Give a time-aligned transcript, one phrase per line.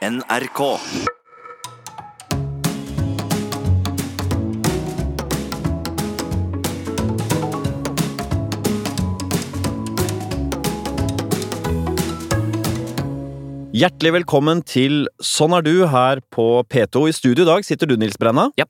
[0.00, 0.60] NRK.
[13.76, 17.10] Hjertelig velkommen til Sånn er du her på P2.
[17.10, 18.48] I studio i dag sitter du, Nils Brenna.
[18.56, 18.64] Ja.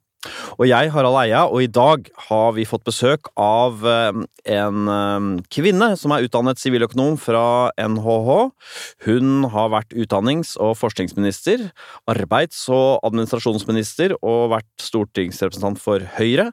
[0.60, 4.18] Og jeg, Harald Eia, og i dag har vi fått besøk av eh,
[4.52, 8.30] en eh, kvinne som er utdannet siviløkonom fra NHH.
[9.06, 11.70] Hun har vært utdannings- og forskningsminister,
[12.10, 16.50] arbeids- og administrasjonsminister og vært stortingsrepresentant for Høyre.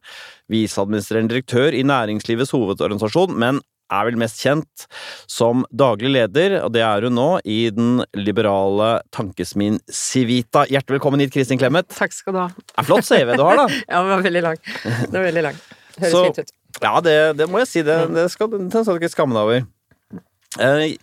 [0.52, 3.60] Viseadministrerende direktør i Næringslivets hovedorganisasjon, men
[3.94, 4.86] er vel mest kjent
[5.32, 10.66] som daglig leder, og det er hun nå, i den liberale tankesmien Civita.
[10.68, 11.88] Hjertelig velkommen hit, Kristin Clemet.
[11.96, 12.48] Takk skal du ha.
[12.58, 13.68] Det er flott CV du har, da.
[13.88, 14.62] Ja, den var veldig lang.
[14.84, 15.60] Den var veldig lang.
[15.98, 16.54] Høres Så- fint ut.
[16.84, 17.82] Ja, det, det må jeg si.
[17.82, 20.98] Det, det skal, den skal du ikke skamme deg over.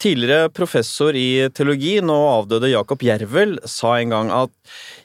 [0.00, 4.52] Tidligere professor i teologi, nå avdøde Jakob Jervel, sa en gang at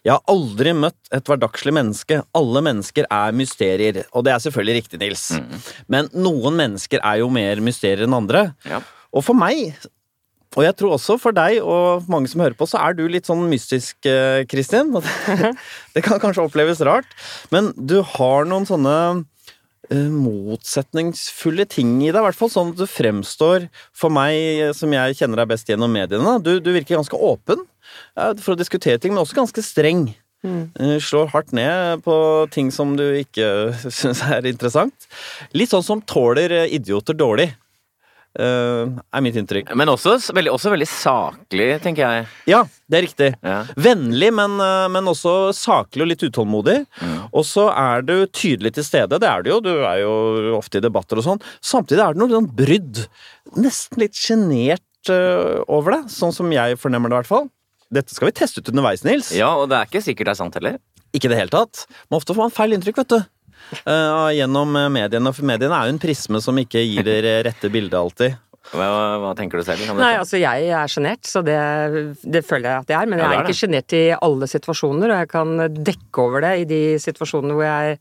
[0.05, 2.21] jeg har aldri møtt et hverdagslig menneske.
[2.37, 4.05] Alle mennesker er mysterier.
[4.15, 5.25] Og det er selvfølgelig riktig, Nils.
[5.91, 8.47] Men noen mennesker er jo mer mysterier enn andre.
[8.63, 8.79] Ja.
[9.11, 9.75] Og for meg,
[10.55, 13.27] og jeg tror også for deg og mange som hører på, så er du litt
[13.27, 14.93] sånn mystisk, eh, Kristin.
[15.95, 17.09] Det, kan kanskje oppleves rart,
[17.51, 19.25] men du har noen sånne
[19.93, 24.93] motsetningsfulle ting i deg, i hvert fall sånn at du fremstår for meg, eh, som
[24.95, 26.37] jeg kjenner deg best gjennom mediene.
[26.43, 27.65] Du, du virker ganske åpen
[28.15, 30.07] for å diskutere ting, men også ganske streng.
[30.45, 30.99] Mm.
[31.01, 32.15] Slår hardt ned på
[32.53, 33.47] ting som du ikke
[33.99, 35.07] syns er interessant.
[35.57, 37.64] Litt sånn som tåler eh, idioter dårlig, eh,
[38.43, 39.71] er mitt inntrykk.
[39.77, 42.25] Men også veldig, også veldig saklig, tenker jeg.
[42.51, 43.29] Ja, det er riktig.
[43.45, 43.59] Ja.
[43.79, 46.77] Vennlig, men, eh, men også saklig og litt utålmodig.
[47.31, 49.19] Og så er du tydelig til stede.
[49.21, 49.59] Det er du jo.
[49.63, 50.15] Du er jo
[50.57, 51.43] ofte i debatter og sånn.
[51.63, 53.05] Samtidig er det noe sånn brydd.
[53.59, 57.47] Nesten litt sjenert eh, over det, sånn som jeg fornemmer det, i hvert fall.
[57.93, 59.31] Dette skal vi teste ut underveis, Nils.
[59.35, 60.79] Ja, og det er ikke sikkert det er sant heller.
[61.15, 61.85] Ikke i det hele tatt.
[62.09, 63.34] Men ofte får man feil inntrykk, vet du.
[63.85, 65.33] Eh, gjennom eh, mediene.
[65.35, 68.41] For mediene er jo en prisme som ikke gir det rette bildet alltid.
[68.73, 68.85] Hva,
[69.21, 69.83] hva tenker du selv?
[69.99, 71.57] Nei, altså jeg er sjenert, så det,
[72.23, 73.11] det føler jeg at jeg er.
[73.11, 75.53] Men jeg ja, er er ikke sjenert i alle situasjoner, og jeg kan
[75.85, 77.99] dekke over det i de situasjonene hvor jeg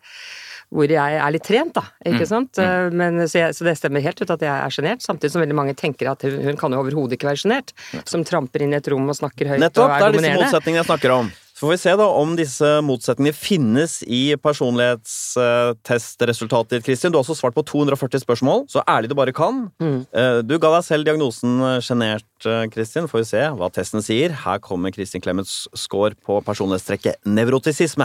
[0.75, 1.85] hvor jeg er litt trent, da.
[2.03, 2.09] Mm.
[2.11, 2.59] Ikke sant?
[2.59, 5.45] Eh, Men, så, jeg, så det stemmer helt ut at jeg er sjenert, samtidig som
[5.45, 7.75] veldig mange tenker at hun, hun kan jo overhodet ikke være sjenert.
[8.11, 9.87] Som tramper inn i et rom og snakker høyt Nettopp!
[9.87, 11.31] og Det er er disse motsetningene jeg snakker om.
[11.55, 17.13] Så får vi se da om disse motsetningene finnes i personlighetstestresultatet, Kristin.
[17.15, 19.71] Du har også svart på 240 spørsmål, så ærlig du bare kan.
[19.79, 20.01] Mm.
[20.11, 23.07] Eh, Du ga deg selv diagnosen eh, sjenert, eh, Kristin.
[23.07, 24.35] Får vi se hva testen sier.
[24.43, 28.03] Her kommer Kristin Clemets score på personlighetstrekket nevrotisisme.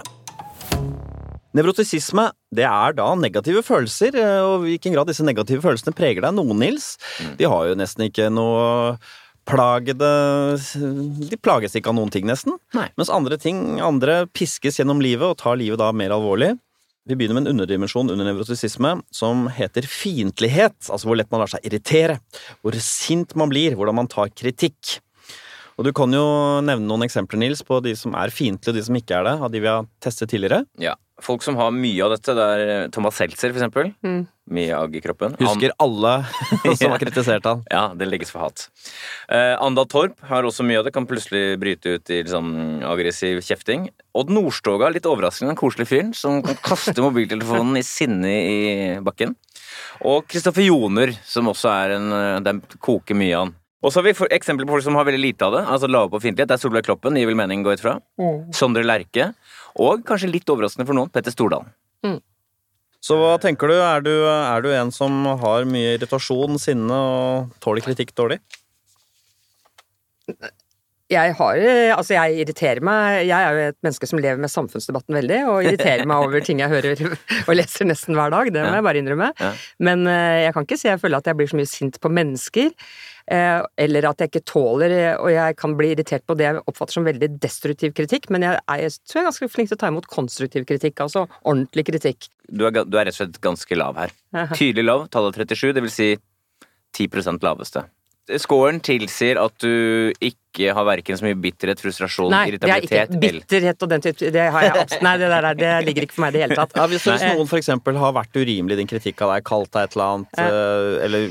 [1.58, 6.22] Nevrotisisme det er da negative følelser, eh, og i hvilken grad disse negative følelsene preger
[6.22, 6.38] deg.
[6.38, 7.02] Noen, Nils,
[7.42, 8.94] de har jo nesten ikke noe
[9.50, 10.10] plagede
[11.30, 12.56] De plages ikke av noen ting, nesten.
[12.78, 12.88] Nei.
[13.00, 16.54] Mens andre ting, andre piskes gjennom livet og tar livet da mer alvorlig.
[17.10, 20.78] Vi begynner med en underdimensjon under nevrotisisme som heter fiendtlighet.
[20.92, 22.20] Altså hvor lett man lar seg irritere,
[22.62, 25.00] hvor sint man blir, hvordan man tar kritikk.
[25.80, 26.26] Og du kan jo
[26.62, 29.36] nevne noen eksempler, Nils, på de som er fiendtlige og de som ikke er det,
[29.48, 30.66] av de vi har testet tidligere.
[30.78, 30.98] Ja.
[31.22, 33.92] Folk som har mye av dette, det er eh, Thomas Seltzer, eksempel.
[34.06, 34.22] Mm.
[34.50, 35.36] Mye agg i kroppen.
[35.38, 36.14] Han- Husker alle
[36.80, 37.64] som har kritisert han.
[37.70, 38.68] Ja, det legges for hat.
[39.30, 40.94] Eh, Anda Torp har også mye av det.
[40.96, 42.50] Kan plutselig bryte ut i liksom
[42.88, 43.90] aggressiv kjefting.
[44.18, 48.60] Odd Nordstoga, litt overraskende, den koselige fyren som kan kaste mobiltelefonen i sinne i
[49.06, 49.36] bakken.
[50.08, 53.56] Og Kristoffer Joner, som også er en eh, Den koker mye av han.
[53.80, 55.62] Og så har vi for- eksempler på folk som har veldig lite av det.
[55.72, 56.50] Altså lave på fiendtlighet.
[56.50, 57.94] Det er Solveig Kloppen, gir vel mening, går ut fra.
[58.52, 59.30] Sondre Lerche.
[59.78, 61.70] Og kanskje litt overraskende for noen, Petter Stordalen.
[63.00, 63.76] Så hva tenker du?
[63.80, 64.12] Er, du?
[64.28, 68.42] er du en som har mye irritasjon, sinne og tåler kritikk dårlig?
[71.10, 74.52] Jeg har eh, Altså, jeg irriterer meg Jeg er jo et menneske som lever med
[74.54, 77.02] samfunnsdebatten veldig, og irriterer meg over ting jeg hører
[77.48, 78.52] og leser nesten hver dag.
[78.54, 78.76] Det må Ja.
[78.78, 79.32] jeg bare innrømme.
[79.42, 79.54] Ja.
[79.82, 82.12] Men eh, jeg kan ikke si jeg føler at jeg blir så mye sint på
[82.14, 82.70] mennesker.
[83.32, 86.64] Eh, Eller at jeg ikke tåler eh, Og jeg kan bli irritert på det jeg
[86.64, 89.78] oppfatter som veldig destruktiv kritikk, men jeg er, jeg tror jeg er ganske flink til
[89.78, 92.30] å ta imot konstruktiv kritikk, altså ordentlig kritikk.
[92.50, 94.16] Du er, du er rett og slett ganske lav her.
[94.60, 96.10] Tydelig lav, tallet 37, det vil si
[96.98, 97.86] 10% laveste.
[98.38, 102.90] Scoren tilsier at du ikke har verken så mye bitterhet, frustrasjon, Nei, det er ikke
[102.90, 105.72] irritabilitet eller bitterhet og den type Det har jeg absolutt Nei, det der er- det
[105.88, 106.76] ligger ikke for meg i det hele tatt.
[106.76, 107.34] Ja, hvis hvis Nei.
[107.36, 110.06] noen for eksempel har vært urimelig i din kritikk av deg, kalt deg et eller
[110.14, 110.48] annet, ja.
[111.06, 111.30] eller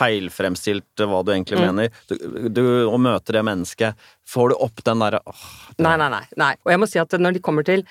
[0.00, 1.66] feilfremstilt hva du egentlig Mm.
[1.74, 3.94] mener, du, du, og møter det mennesket,
[4.28, 5.44] får du opp den derre åh,
[5.78, 6.54] Nei, nei, nei, nei.
[6.64, 7.86] Og jeg må si at når de kommer til eh,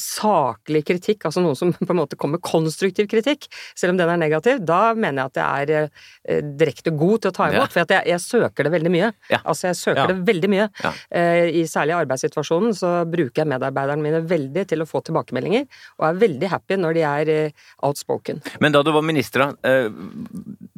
[0.00, 3.46] saklig kritikk, altså noen som på en måte kommer med konstruktiv kritikk,
[3.78, 5.90] selv om den er negativ, da mener jeg at jeg er
[6.28, 7.66] eh, direkte god til å ta imot.
[7.66, 7.72] Ja.
[7.74, 9.10] For at jeg, jeg søker det veldig mye.
[9.32, 9.40] Ja.
[9.44, 10.06] Altså jeg søker Ja.
[10.12, 10.66] det veldig mye.
[11.10, 15.66] Eh, I særlig arbeidssituasjonen så bruker jeg medarbeiderne mine veldig til å få tilbakemeldinger,
[15.98, 18.42] og er veldig happy når de er eh, outspoken.
[18.62, 19.88] Men da du var minister, eh,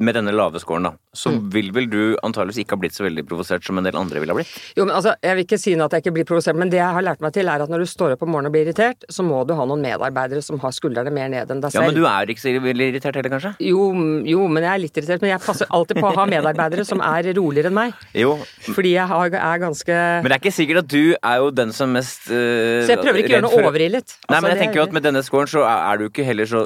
[0.01, 1.43] med denne lave scoren, da, så Mm.
[1.53, 4.33] vil vel du antageligvis ikke ha blitt så veldig provosert som en del andre ville
[4.33, 4.51] ha blitt?
[4.75, 6.79] Jo, men altså, Jeg vil ikke si noe at jeg ikke blir provosert, men det
[6.81, 8.65] jeg har lært meg til, er at når du står opp om morgenen og blir
[8.65, 8.80] irritert,
[9.11, 11.81] så må du ha noen medarbeidere som har skuldrene mer ned enn deg selv.
[11.81, 13.53] Ja, men du er ikke så veldig irritert heller, kanskje?
[13.67, 13.87] Jo,
[14.27, 15.23] jo, men jeg er litt irritert.
[15.23, 18.05] Men jeg passer alltid på å ha medarbeidere som er roligere enn meg.
[18.17, 18.35] Jo,
[18.67, 21.73] Fordi jeg har, er ganske men det er ikke sikkert at du er jo den
[21.75, 24.15] som mest uh, Så jeg prøver ikke å gjøre noe overillet.
[24.15, 26.25] Nei, Altså, men jeg tenker jo at med denne scoren så er er du ikke
[26.25, 26.65] heller så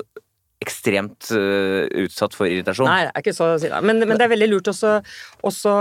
[0.63, 2.87] ekstremt uh, utsatt for irritasjon.
[2.87, 3.81] Nei, det er ikke så å si det.
[3.85, 4.95] Men, men det er veldig lurt også,
[5.45, 5.73] også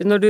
[0.00, 0.28] når du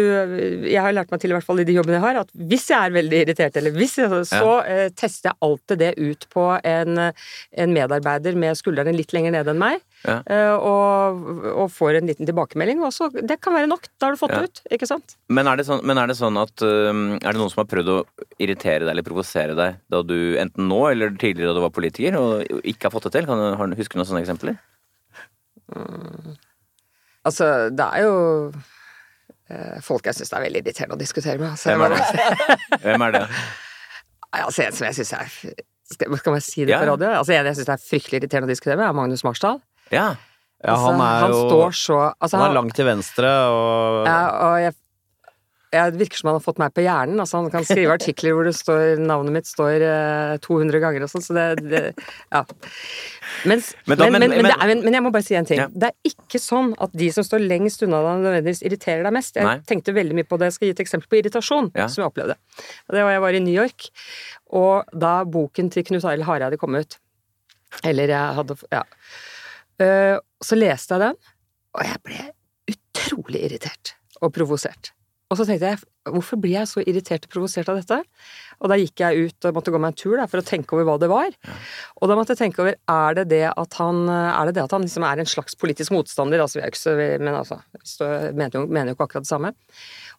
[0.66, 2.64] Jeg har lært meg til, i hvert fall i de jobbene jeg har, at hvis
[2.72, 6.46] jeg er veldig irritert, eller hvis jeg, så eh, tester jeg alltid det ut på
[6.66, 10.16] en, en medarbeider med skuldrene litt lenger nede enn meg, Ja.
[10.26, 11.20] eh, og,
[11.52, 12.80] og får en liten tilbakemelding.
[12.82, 13.86] Og så, det kan være nok.
[14.02, 14.40] Da har du fått Ja.
[14.42, 15.14] det ut, ikke sant?
[15.30, 17.70] Men er det sånn, men er det sånn at um, Er det noen som har
[17.70, 18.00] prøvd å
[18.42, 22.18] irritere deg eller provosere deg da du enten nå eller tidligere da du var politiker
[22.18, 23.30] og ikke har fått det til?
[23.30, 24.58] Kan du, du noen sånne eksempler?
[27.22, 28.16] Altså, det er jo
[29.84, 31.50] folk jeg syns er veldig irriterende å diskutere med.
[31.50, 32.02] Altså, Hvem er det?
[32.86, 33.22] Hvem er det?
[34.32, 35.32] Altså, en som jeg syns er
[35.92, 36.78] skal, skal man si det Ja.
[36.80, 37.08] på radio?
[37.18, 39.60] Altså, En jeg syns er fryktelig irriterende å diskutere med, er Magnus Marsdal.
[39.92, 40.14] Ja.
[40.62, 44.18] Ja, altså, han er jo står så altså, Han er langt til venstre, og Ja,
[44.46, 44.74] og jeg,
[45.72, 47.16] det virker som han har fått meg på hjernen.
[47.22, 51.10] Altså, han kan skrive artikler hvor det står, navnet mitt står uh, 200 ganger og
[51.12, 51.80] sånn, så det, det
[52.30, 52.42] Ja.
[53.48, 55.62] Mens, Men da- men, men- det er, men, jeg må bare si en ting.
[55.62, 55.68] Ja.
[55.72, 59.34] Det er ikke sånn at de som står lengst unna deg, nødvendigvis irriterer deg mest.
[59.40, 59.56] Jeg Nei.
[59.66, 60.50] tenkte veldig mye på det.
[60.50, 61.86] Jeg skal gi et eksempel på irritasjon Ja.
[61.88, 62.36] som jeg opplevde.
[62.92, 63.88] Det var jeg var i New York,
[64.52, 66.98] og da boken til Knut Arild Hareide kom ut
[67.82, 68.82] Eller jeg hadde Ja.
[69.80, 71.16] Uh, så leste jeg den,
[71.74, 72.34] og jeg ble
[72.68, 74.92] utrolig irritert og provosert.
[75.32, 75.78] Og så tenkte jeg,
[76.12, 77.96] hvorfor blir jeg så irritert og provosert av dette?
[78.60, 80.76] Og da gikk jeg ut og måtte gå meg en tur da, for å tenke
[80.76, 81.32] over hva det var.
[82.02, 84.74] Og da måtte jeg tenke over, er det det at han, er det det at
[84.76, 86.42] han liksom er en slags politisk motstander?
[86.44, 89.32] Altså, vi er ikke så, men altså, vi mener jo, mener jo ikke akkurat det
[89.32, 89.54] samme.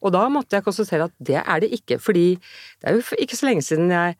[0.01, 2.25] Og da måtte jeg konstatere at det er det ikke, fordi
[2.81, 4.17] det er jo ikke så lenge siden jeg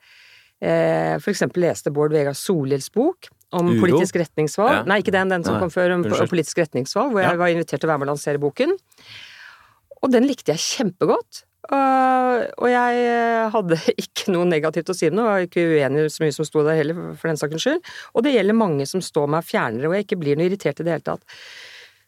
[0.62, 3.82] eh, eksempel leste Bård Vegar Solhjells bok om Uro?
[3.84, 4.78] politisk retningsvalg.
[4.78, 4.86] Ja.
[4.88, 6.30] Nei, ikke den, den som Nei, kom før, om unnskyld.
[6.32, 7.40] politisk retningsvalg, hvor jeg Ja.
[7.40, 8.78] var invitert til å være med og lansere boken.
[10.04, 11.44] Og den likte jeg kjempegodt.
[11.72, 16.04] Og, og jeg eh, hadde ikke noe negativt å si om det, var ikke uenig
[16.04, 17.92] i så mye som sto der heller, for den saks skyld.
[18.12, 20.86] Og det gjelder mange som står meg fjernere, og jeg ikke blir noe irritert i
[20.86, 21.38] det hele tatt.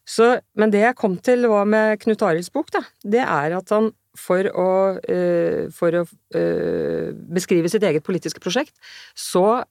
[0.07, 3.73] Så, men det jeg kom til var med Knut Arilds bok, da, det er at
[3.75, 8.77] han for å, uh, for å uh, beskrive sitt eget politiske prosjekt,
[9.13, 9.63] så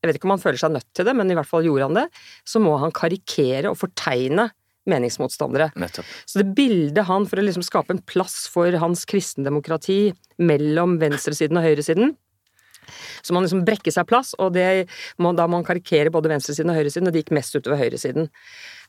[0.00, 1.84] Jeg vet ikke om han føler seg nødt til det, men i hvert fall gjorde
[1.90, 2.06] han det.
[2.48, 4.46] Så må han karikere og fortegne
[4.88, 5.70] meningsmotstandere.
[5.80, 6.08] Nettopp.
[6.24, 11.60] Så det bildet han, for å liksom skape en plass for hans kristendemokrati mellom venstresiden
[11.60, 12.14] og høyresiden,
[13.22, 14.86] så man liksom brekker seg plass, og det
[15.20, 18.30] må, da må han karikere både venstresiden og høyresiden, og det gikk mest utover høyresiden.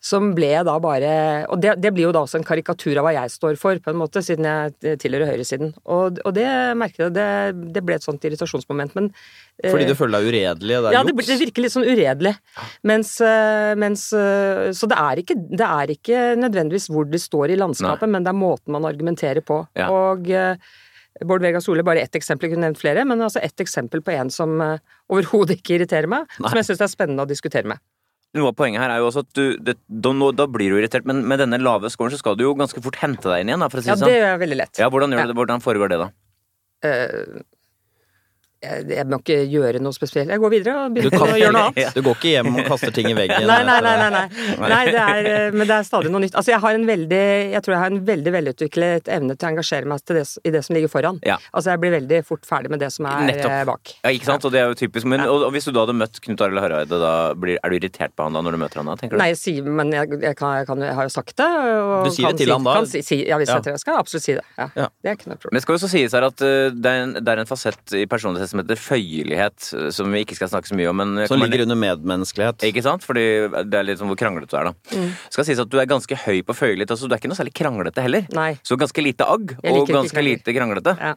[0.01, 1.09] Som ble da bare
[1.53, 3.91] Og det, det blir jo da også en karikatur av hva jeg står for, på
[3.91, 5.75] en måte, siden jeg tilhører høyresiden.
[5.85, 6.47] Og, og det
[6.79, 7.27] merket jeg, det,
[7.75, 9.11] det ble et sånt irritasjonsmoment, men
[9.61, 10.73] fordi eh, du føler deg uredelig?
[10.73, 12.33] Det er ja, det, det virker litt sånn uredelig.
[12.89, 17.53] Mens, eh, mens eh, Så det er, ikke, det er ikke nødvendigvis hvor det står
[17.53, 19.61] i landskapet, men det er måten man argumenterer på.
[19.77, 19.91] Ja.
[19.93, 20.33] Og
[21.27, 24.13] Bård Vegar Solhjell bare ett eksempel, jeg kunne nevnt flere, men altså ett eksempel på
[24.15, 24.77] en som eh,
[25.11, 26.49] overhodet ikke irriterer meg, Nei.
[26.49, 27.81] som jeg syns er spennende å diskutere med.
[28.33, 31.03] Noe av poenget her er jo også at du, det, da, da blir du irritert,
[31.05, 33.59] men med denne lave scoren så skal du jo ganske fort hente deg inn igjen,
[33.59, 34.29] da, for å si Ja, det det sånn.
[34.31, 34.79] er veldig lett.
[34.79, 35.27] Ja, hvordan, gjør Ja.
[35.33, 35.35] det?
[35.41, 36.09] hvordan foregår det, da?
[36.87, 37.41] Eh,
[38.61, 40.29] jeg, jeg må ikke gjøre noe spesielt.
[40.29, 41.95] Jeg går videre og begynner å gjøre noe annet.
[41.97, 43.47] du går ikke hjem og kaster ting i veggen?
[43.49, 43.93] Nei, nei, nei.
[43.97, 44.69] nei, nei.
[44.69, 46.35] nei det er, eh, men det er stadig noe nytt.
[46.37, 47.21] Altså, jeg har en veldig
[47.55, 50.61] Jeg tror jeg har en veldig velutviklet evne til å engasjere meg det, i det
[50.67, 51.17] som ligger foran.
[51.25, 51.39] Ja.
[51.51, 53.55] Altså, jeg blir veldig fort ferdig med det som er Nettopp.
[53.55, 53.93] eh, bak.
[54.03, 54.45] Ja, ikke sant?
[54.45, 55.09] Og det er jo typisk.
[55.09, 57.79] Men, og, og hvis du da hadde møtt Knut Arild Hareide, da blir, er du
[57.79, 59.23] irritert på han da når du møter han da, tenker du?
[59.23, 61.49] Nei, jeg sier, men jeg, jeg, kan, jeg, kan, jeg har jo sagt det.
[61.49, 62.77] Du sier kan det til si, han da?
[62.77, 63.59] Kan si, si, ja, hvis Ja.
[63.73, 64.45] jeg skal absolutt si det.
[64.61, 64.69] Ja.
[64.77, 64.87] Ja.
[65.01, 65.57] Det er ikke noe problem.
[65.57, 67.97] Men skal jo så sies her at uh, det, er en, det er en fasett
[67.97, 70.99] i personlighet som heter føyelighet, som vi ikke skal snakke så mye om.
[71.01, 72.67] Men Som kommer ligger under medmenneskelighet.
[72.69, 73.03] Ikke sant?
[73.07, 73.25] Fordi
[73.71, 74.75] det er litt sånn hvor kranglete du er, da.
[74.93, 75.09] Mm.
[75.31, 76.91] skal sies at du er ganske høy på føyelighet.
[76.93, 78.27] Altså, du er ikke noe særlig kranglete heller.
[78.35, 78.53] Nei.
[78.63, 80.29] Så ganske lite agg, og ganske krangler.
[80.35, 80.97] lite kranglete.
[80.99, 81.15] Ja.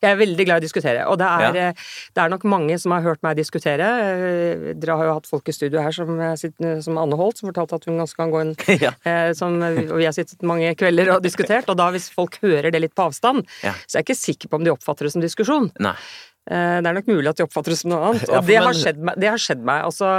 [0.00, 1.64] Jeg er veldig glad i å diskutere, og det er, Ja.
[1.68, 1.72] eh,
[2.16, 3.84] det er nok mange som har hørt meg diskutere.
[3.84, 7.50] Eh, Dere har jo hatt folk i studio her som, eh, som Anne Holt, som
[7.52, 8.92] fortalte at hun ganske kan gå inn ja.
[9.04, 12.72] eh, som, og vi har sittet mange kvelder og diskutert, og da hvis folk hører
[12.72, 13.74] det litt på avstand, Ja.
[13.86, 15.70] så er jeg ikke sikker på om de oppfatter det som diskusjon.
[15.78, 15.92] Nei.
[16.50, 18.28] Eh, Det er nok mulig at de oppfatter det som noe annet.
[18.30, 19.84] Og ja, det, men- har skjedd meg, det har skjedd meg.
[19.88, 20.12] Altså,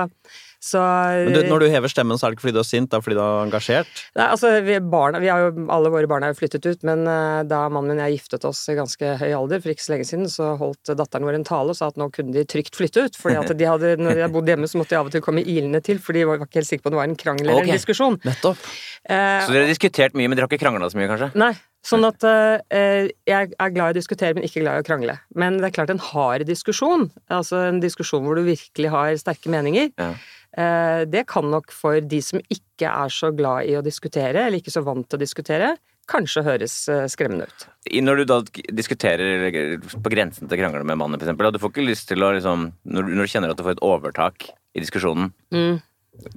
[0.65, 2.89] så Men du, når du hever stemmen, så er det ikke fordi du er sint,
[2.89, 3.99] det er fordi du er engasjert?
[4.17, 7.03] Nei, altså, vi, barna, vi har jo, alle våre barn er jo flyttet ut, men
[7.05, 9.93] eh, da mannen min og jeg giftet oss i ganske høy alder, for ikke så
[9.93, 12.73] lenge siden, så holdt datteren vår en tale og sa at nå kunne de trygt
[12.79, 13.19] flytte ut.
[13.21, 15.21] fordi at de hadde, når de hadde bodd hjemme, så måtte de av og til
[15.27, 17.19] komme ilende til, for de var var ikke helt sikre på om det var en
[17.19, 17.75] krangel eller okay.
[17.75, 18.17] en diskusjon.
[18.25, 18.65] Nettopp.
[19.05, 21.31] Eh, Så dere har diskutert mye, men dere har ikke krangla så mye, kanskje?
[21.39, 21.53] Nei.
[21.85, 25.19] Sånn at eh, jeg er glad i å diskutere, men ikke glad i å krangle.
[25.37, 29.51] Men det er klart en hard diskusjon, altså en diskusjon hvor du virkelig har sterke
[29.53, 30.13] meninger, Ja.
[30.57, 34.57] eh, det kan nok for de som ikke er så glad i å diskutere, eller
[34.57, 35.75] ikke så vant til å diskutere,
[36.09, 37.67] kanskje høres eh, skremmende ut.
[38.01, 38.39] Når du da
[38.77, 42.71] diskuterer på grensen til krangler med mannen, og du får ikke lyst til å liksom
[42.85, 45.81] Når du, når du kjenner at du får et overtak i diskusjonen, Mm.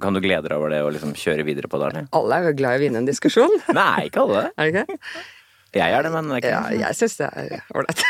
[0.01, 2.07] kan du glede deg over det og liksom kjøre videre på det, eller?
[2.13, 4.51] Alle er jo glad i å vinne en diskusjon, Nei, ikke alle.
[4.57, 4.99] er det ikke?
[5.75, 8.01] Jeg er det, men det er ikke Ja, jeg syns det er ålreit.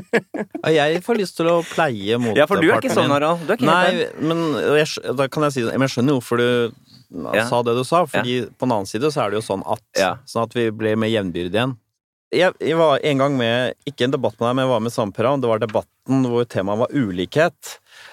[0.70, 3.16] Ja, Jeg får lyst til å pleie motparten Ja, for du er ikke sånn, min.
[3.16, 3.42] Harald.
[3.48, 4.44] Du er ikke Nei, men
[4.78, 5.74] jeg, da kan jeg si det.
[5.74, 6.50] Men jeg skjønner jo hvorfor du
[7.34, 7.44] Ja.
[7.50, 8.04] sa det du sa.
[8.06, 10.12] Fordi på den annen side så er det jo sånn at Ja.
[10.30, 11.76] Sånn at vi ble mer jevnbyrdige igjen.
[12.30, 14.92] Jeg, jeg var en gang med, ikke en debatt med deg, men jeg var med
[14.94, 15.40] samme program.
[15.42, 17.72] Det var debatten hvor temaet var ulikhet.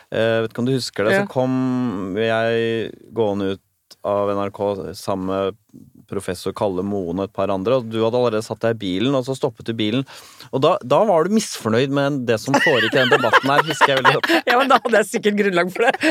[0.10, 1.14] Uh, vet ikke om du husker det?
[1.14, 1.22] Ja.
[1.28, 4.60] Så kom jeg gående ut av NRK
[4.98, 5.62] sammen med
[6.10, 9.16] professor Kalle Moen og et par andre, og du hadde allerede satt deg i bilen,
[9.18, 10.06] og så stoppet du bilen.
[10.52, 13.94] Og da, da var du misfornøyd med det som foregikk i den debatten her, husker
[13.96, 14.32] jeg veldig godt.
[14.52, 15.94] Ja, men da hadde jeg sikkert grunnlag for det.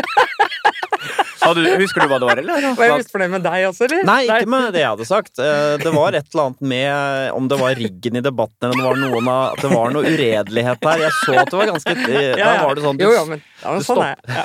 [1.47, 2.65] Du- husker du hva det var, eller?
[2.75, 4.01] Var jeg misfornøyd med deg også, eller?
[4.09, 5.39] Nei, ikke med det jeg hadde sagt.
[5.39, 8.81] Eh, Det var et eller annet med Om det var riggen i debatten, eller om
[8.81, 11.05] det var noen av At det var noe uredelighet der.
[11.05, 11.95] Jeg så at det var ganske
[12.41, 14.41] Da var det sånn Jo, jo, men, ja, men du sånn er jeg.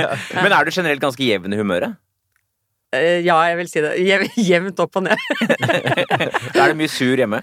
[0.00, 0.08] Ja.
[0.46, 1.98] Men er du generelt ganske jevn i humøret?
[2.92, 3.92] Eh, ja, jeg vil si det.
[4.02, 5.18] Jev- Jevnt opp og ned.
[6.60, 7.42] Er det mye sur hjemme?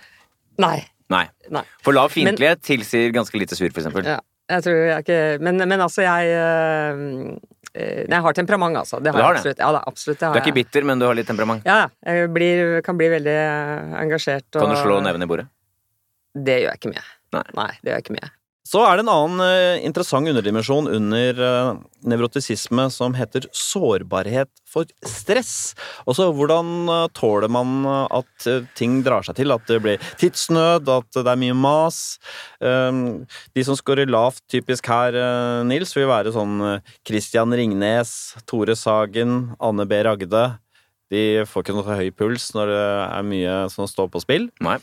[0.60, 0.80] Nei.
[1.14, 1.26] Nei.
[1.54, 1.64] Nei.
[1.86, 4.04] For lav fiendtlighet tilsier ganske lite sur, for eksempel.
[4.08, 4.18] Ja,
[4.52, 7.02] jeg tror jeg ikke Men, men altså, jeg eh,
[7.76, 9.00] eh, Jeg har temperament, altså.
[9.04, 9.62] Det har har jeg absolutt.
[9.64, 10.20] Ja, da, absolutt.
[10.20, 11.64] Det Du er ikke bitter, men du har litt temperament.
[11.68, 14.02] Ja, jeg blir, kan bli veldig engasjert.
[14.04, 14.60] engasjert.
[14.60, 15.48] Kan du slå neven i bordet?
[16.38, 17.06] Det gjør jeg ikke mye.
[17.38, 17.46] Nei.
[17.58, 18.34] Nei, det gjør jeg ikke mye.
[18.68, 21.70] Så er det en annen eh, interessant underdimensjon under eh,
[22.10, 25.72] nevrotisisme som heter sårbarhet for stress.
[26.10, 31.20] Også hvordan eh, tåler man at ting drar seg til, at det blir tidsnød, at
[31.20, 32.02] det er mye mas.
[32.60, 33.00] Um,
[33.56, 35.16] de som scorer lavt, typisk her,
[35.68, 36.60] Nils, vil være sånn
[37.08, 38.12] Christian Ringnes,
[38.50, 40.02] Tore Sagen, Anne B.
[40.08, 40.46] Ragde.
[41.14, 44.50] De får ikke noe høy puls når det er mye som står på spill.
[44.64, 44.80] Nei.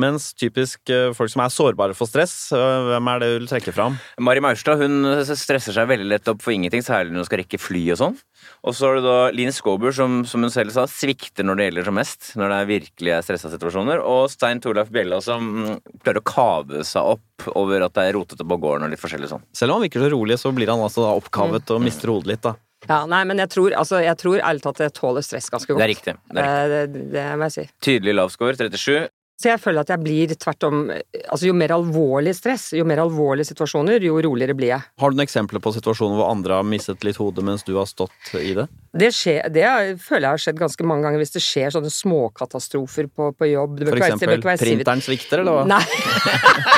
[0.00, 3.48] Mens typisk eh, folk som er sårbare for stress, eh, hvem er det du vil
[3.50, 3.98] trekke fram?
[4.24, 7.60] Mari Maurstad hun stresser seg veldig lett opp for ingenting, særlig når hun skal rekke
[7.60, 8.16] fly og sånn.
[8.64, 11.66] Og så har du da Line Skåber, som, som hun selv sa, svikter når det
[11.68, 12.32] gjelder som mest.
[12.40, 14.00] Når det er virkelig er stressa situasjoner.
[14.00, 18.16] Og Stein Torleif Bjella, som mm, klarer å kave seg opp over at det er
[18.16, 19.44] rotete på gården og litt forskjellig sånn.
[19.54, 22.32] Selv om han virker så rolig, så blir han altså da oppkavet og mister hodet
[22.32, 22.56] litt, da.
[22.88, 25.78] Ja, nei, men jeg tror, altså, jeg tror ærlig talt jeg tåler stress ganske godt.
[25.78, 26.14] Det er riktig.
[26.32, 26.78] Det er riktig.
[26.80, 27.64] Eh, Det, det må jeg si.
[27.86, 29.04] Tydelig lav score, 37.
[29.40, 33.00] Så jeg føler at jeg blir tvert om Altså jo mer alvorlig stress, jo mer
[33.02, 34.84] alvorlige situasjoner, jo roligere blir jeg.
[35.00, 37.88] Har du noen eksempler på situasjoner hvor andre har mistet litt hodet mens du har
[37.90, 38.68] stått i det?
[38.92, 41.90] Det, skjer, det er- føler jeg har skjedd ganske mange ganger hvis det skjer sånne
[41.90, 43.80] småkatastrofer på, på jobb.
[43.88, 45.64] For eksempel være printeren svikter, eller hva?
[45.72, 45.82] Nei.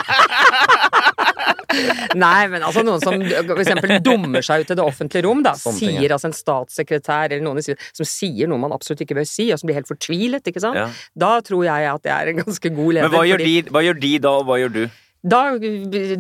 [2.25, 3.21] Nei, men altså noen som
[3.59, 5.55] eksempel dummer seg ut i det offentlige rom, da.
[5.59, 5.73] Ja.
[5.79, 9.61] sier altså en statssekretær eller noen som sier noe man absolutt ikke bør si, og
[9.61, 10.79] som blir helt fortvilet, ikke sant.
[10.79, 10.89] Ja.
[11.19, 13.09] Da tror jeg at jeg er en ganske god leder.
[13.09, 14.85] Men hva gjør, fordi- de, hva gjør de da, og hva gjør du?
[15.25, 15.41] Da,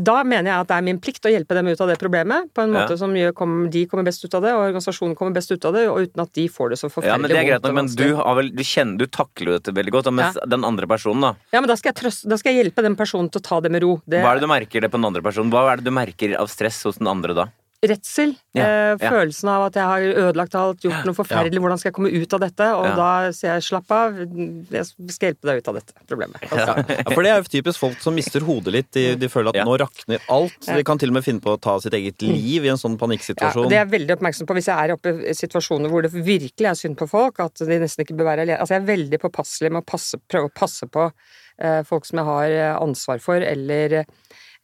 [0.00, 2.49] da mener jeg at det er min plikt å hjelpe dem ut av det problemet,
[2.56, 2.84] på en Ja.
[2.87, 5.64] måte som gjør, kom, de kommer best ut av det, og organisasjonen kommer best ut
[5.68, 7.75] av det, og uten at de får det så Ja, men det er greit nok,
[7.75, 10.12] men du, har vel, du, kjenner, du takler dette veldig godt.
[10.12, 10.46] mens ja.
[10.46, 11.34] den andre personen, da.
[11.52, 13.70] Ja, men da skal, trøste, da skal jeg hjelpe den personen til å ta det
[13.70, 14.00] med ro.
[14.06, 15.52] Det, Hva er det du merker det på den andre personen?
[15.52, 17.46] Hva er det du merker av stress hos den andre da?
[17.90, 18.34] Redsel.
[18.54, 19.10] Ja, eh, ja.
[19.10, 22.34] Følelsen av at jeg har ødelagt alt, gjort noe forferdelig, hvordan skal jeg komme ut
[22.36, 22.68] av dette?
[22.78, 22.94] Og Ja.
[22.96, 26.38] da sier jeg slapp av, jeg skal hjelpe deg ut av dette problemet.
[26.54, 26.74] Ja,
[27.12, 28.90] for det er jo typisk folk som mister hodet litt.
[28.92, 29.64] De, de føler at Ja.
[29.64, 30.58] nå rakner alt.
[30.66, 32.96] De kan til og med finne på å ta sitt eget liv i en sånn
[32.98, 33.68] Ja, panikksituasjon.
[33.68, 36.68] det er jeg veldig oppmerksom på hvis jeg er oppe i situasjoner hvor det virkelig
[36.70, 38.58] er synd på folk, at de nesten ikke bør være alene.
[38.60, 41.10] Altså, jeg er veldig påpasselig med å passe, prøve å passe på
[41.58, 44.04] eh, folk som jeg har eh, ansvar for, eller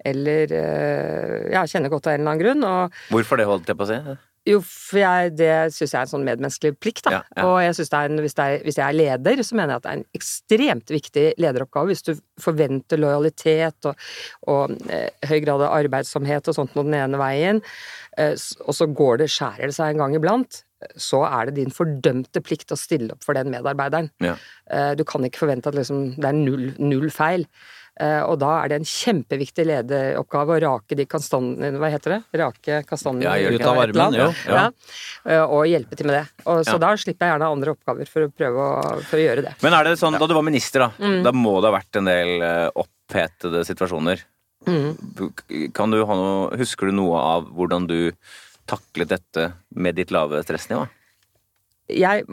[0.07, 2.66] eller eh, ja, kjenner godt av en eller annen grunn.
[2.66, 4.00] Og Hvorfor det, holdt jeg på å si?
[4.49, 7.11] jo, for jeg, det syns jeg er en sånn medmenneskelig plikt, da.
[7.12, 7.42] Ja, ja.
[7.45, 9.75] Og jeg synes det er en, hvis, det er, hvis jeg er leder, så mener
[9.75, 11.90] jeg at det er en ekstremt viktig lederoppgave.
[11.92, 14.00] Hvis du forventer lojalitet og,
[14.50, 17.61] og eh, høy grad av arbeidsomhet og sånt på den ene veien,
[18.16, 18.33] eh,
[18.64, 20.62] og så går det, skjærer det seg en gang iblant,
[20.97, 24.09] så er det din fordømte plikt å stille opp for den medarbeideren.
[24.25, 24.38] Ja.
[24.73, 27.45] Eh, Du kan ikke forvente at liksom, det er null, null feil.
[28.00, 32.21] Eh, Og da er det en kjempeviktig lederoppgave å rake de kastanjene Hva heter det?
[32.40, 34.28] Rake kastanjene Ja, Ut av varmen, jo.
[34.49, 34.62] Ja.
[35.28, 35.42] ja.
[35.45, 36.25] Og hjelpe til med det.
[36.47, 36.83] Og, så Ja.
[36.87, 39.54] da slipper jeg gjerne andre oppgaver for å prøve å, for å gjøre det.
[39.62, 41.23] Men er det sånn, da du var minister, da, Mm.
[41.25, 44.23] da må det ha vært en del eh, opphetede situasjoner.
[44.66, 45.73] Mm.
[45.75, 48.12] Kan du ha noe, husker du noe av hvordan du
[48.69, 50.88] taklet dette med ditt lave stressnivå?
[51.97, 52.25] Jeg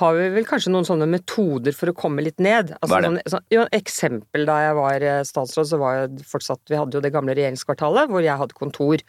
[0.00, 2.74] har vel kanskje noen sånne metoder for å komme litt ned.
[2.78, 3.22] Altså, Hva er det?
[3.32, 7.04] sånn, jo, eksempel da jeg var eh, statsråd, så var jeg fortsatt Vi hadde jo
[7.04, 9.02] det gamle regjeringskvartalet hvor jeg hadde kontor.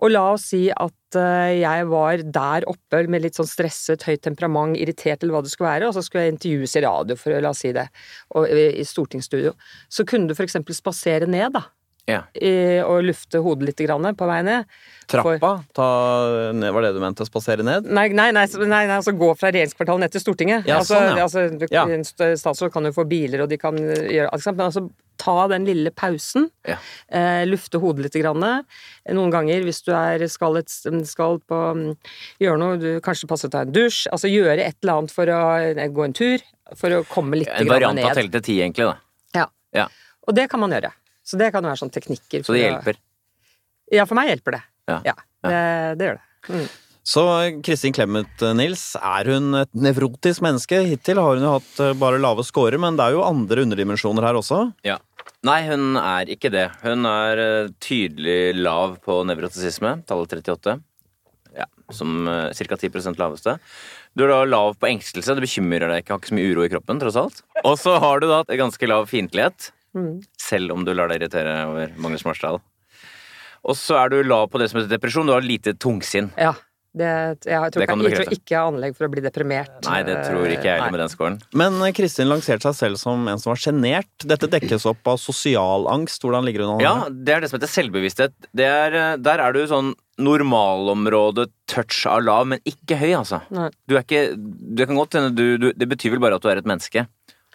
[0.00, 4.22] Og la oss si at eh, jeg var der oppe med litt sånn stresset, høyt
[4.24, 7.36] temperament, irritert eller hva det skulle være, og så skulle jeg intervjues i radio, for
[7.36, 7.84] å la oss si det,
[8.32, 9.52] og, i stortingsstudio.
[9.92, 11.66] Så kunne du for eksempel spasere ned, da.
[12.08, 12.22] Ja.
[12.34, 14.70] I, og lufte hodet litt grann på vei ned.
[15.10, 15.52] Trappa?
[15.74, 15.88] Ta,
[16.54, 17.26] var det du mente?
[17.26, 17.88] Spasere ned?
[17.90, 20.68] Nei, nei, nei, nei, nei altså gå fra regjeringskvartalet ned til Stortinget.
[20.70, 21.26] Ja, altså, sånn, ja.
[21.26, 21.86] altså, du, Ja.
[21.90, 24.86] En statsråd kan jo få biler, og de kan gjøre alt men altså
[25.20, 26.48] ta den lille pausen.
[26.68, 26.78] Ja.
[27.08, 28.16] Eh, lufte hodet litt.
[28.20, 28.44] Grann.
[29.14, 30.72] Noen ganger, hvis du er, skal, et,
[31.08, 31.84] skal på mm,
[32.42, 34.06] Gjøre noe, du kanskje passe å ta en dusj.
[34.12, 35.40] Altså gjøre et eller annet for å
[35.94, 36.46] gå en tur.
[36.78, 37.66] For å komme litt ned.
[37.66, 38.88] En variant av til ti, egentlig.
[38.88, 38.96] da.
[39.42, 39.46] Ja.
[39.76, 39.86] Ja.
[40.28, 40.92] Og det kan man gjøre.
[41.30, 42.44] Så det kan jo være sånne teknikker.
[42.46, 42.98] Så det hjelper?
[42.98, 43.96] å-.
[44.00, 44.62] Ja, for meg hjelper det.
[44.90, 45.16] Ja.
[45.46, 45.58] Det,
[45.98, 46.26] det gjør det.
[46.50, 46.70] Mm.
[47.10, 47.22] Så
[47.64, 50.82] Kristin Clemet, eh, Nils, er hun et nevrotisk menneske?
[50.86, 54.26] Hittil har hun jo hatt eh, bare lave scorer, men det er jo andre underdimensjoner
[54.28, 54.66] her også.
[54.86, 54.98] Ja.
[55.46, 56.66] Nei, hun er ikke det.
[56.84, 60.76] Hun er eh, tydelig lav på nevrotisisme, tallet 38.
[61.56, 62.76] Ja, som ca.
[62.78, 63.56] 10% laveste.
[64.14, 66.66] Du er da lav på engstelse, det bekymrer deg ikke, har ikke så mye uro
[66.66, 67.42] i kroppen, tross alt.
[67.64, 70.20] Og så har du da et ganske lav fiendtlighet, Mm.
[70.38, 72.60] selv om du lar deg irritere over Magnus Marsdal.
[73.66, 76.30] Og så er du lav på det som heter depresjon, du har lite tungsinn.
[76.40, 76.54] Ja.
[76.90, 77.06] Det,
[77.46, 79.76] jeg, tror Det kan du jeg tror ikke jeg har anlegg for å bli deprimert.
[79.86, 81.36] Nei, det tror ikke jeg heller med den scoren.
[81.54, 84.10] Men eh, Kristin lanserte seg selv som en som var sjenert.
[84.26, 86.26] Dette dekkes opp av sosial angst.
[86.26, 86.82] Hvordan ligger hun an?
[86.82, 88.34] Ja, det er det som heter selvbevissthet.
[88.50, 93.38] Det er, eh, der er du sånn normalområde, touch av lav, men ikke høy, altså.
[93.54, 93.70] Nei.
[93.88, 96.50] Du er ikke Det kan godt hende du, du Det betyr vel bare at du
[96.50, 97.06] er et menneske.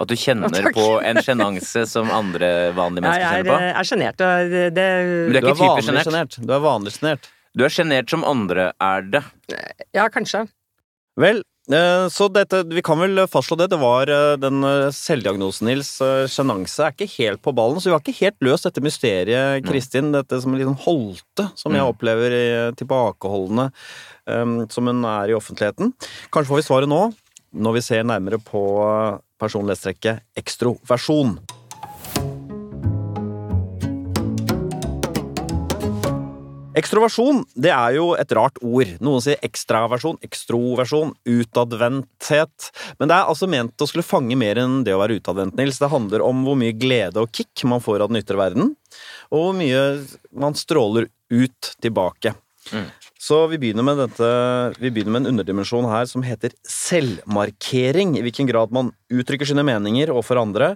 [0.01, 0.73] At du kjenner takk.
[0.75, 3.59] på en sjenanse som andre vanlige mennesker kjenner på.
[3.63, 4.17] Jeg er sjenert.
[4.19, 6.37] det, det, Men Du er ikke typisk sjenert.
[6.45, 7.29] Du er vanlig sjenert.
[7.55, 9.23] Du er sjenert som andre er det.
[9.95, 10.41] ja, kanskje.
[11.15, 11.38] Vel,
[11.71, 13.69] eh, så dette Vi kan vel fastslå det.
[13.71, 15.93] Det var eh, den eh, selvdiagnosen, Nils.
[16.03, 19.63] Eh, Sjenanse er ikke helt på ballen, så vi har ikke helt løst dette mysteriet,
[19.63, 20.12] Kristin.
[20.12, 21.93] Dette som litt sånn holte, som jeg Mm.
[21.95, 23.69] opplever i tilbakeholdende
[24.27, 25.93] eh, som hun er i offentligheten.
[26.36, 27.13] Kanskje får vi svaret nå,
[27.55, 31.38] når vi ser nærmere på eh, personlighetstrekket ekstroversjon.
[36.76, 38.89] Ekstroversjon det er jo et rart ord.
[39.04, 42.69] Noen sier ekstraversjon, ekstroversjon, utadvendthet.
[43.00, 45.80] Men det er altså ment å skulle fange mer enn det å være utadvendt, Nils.
[45.80, 48.76] Det handler om hvor mye glede og kick man får av den ytre verden,
[49.32, 49.86] og hvor mye
[50.36, 52.36] man stråler ut tilbake.
[52.74, 52.89] Mm.
[53.25, 54.27] Så vi begynner med dette
[54.81, 58.15] Vi begynner med en underdimensjon her som heter selvmarkering.
[58.19, 60.75] I hvilken grad man uttrykker sine meninger overfor andre.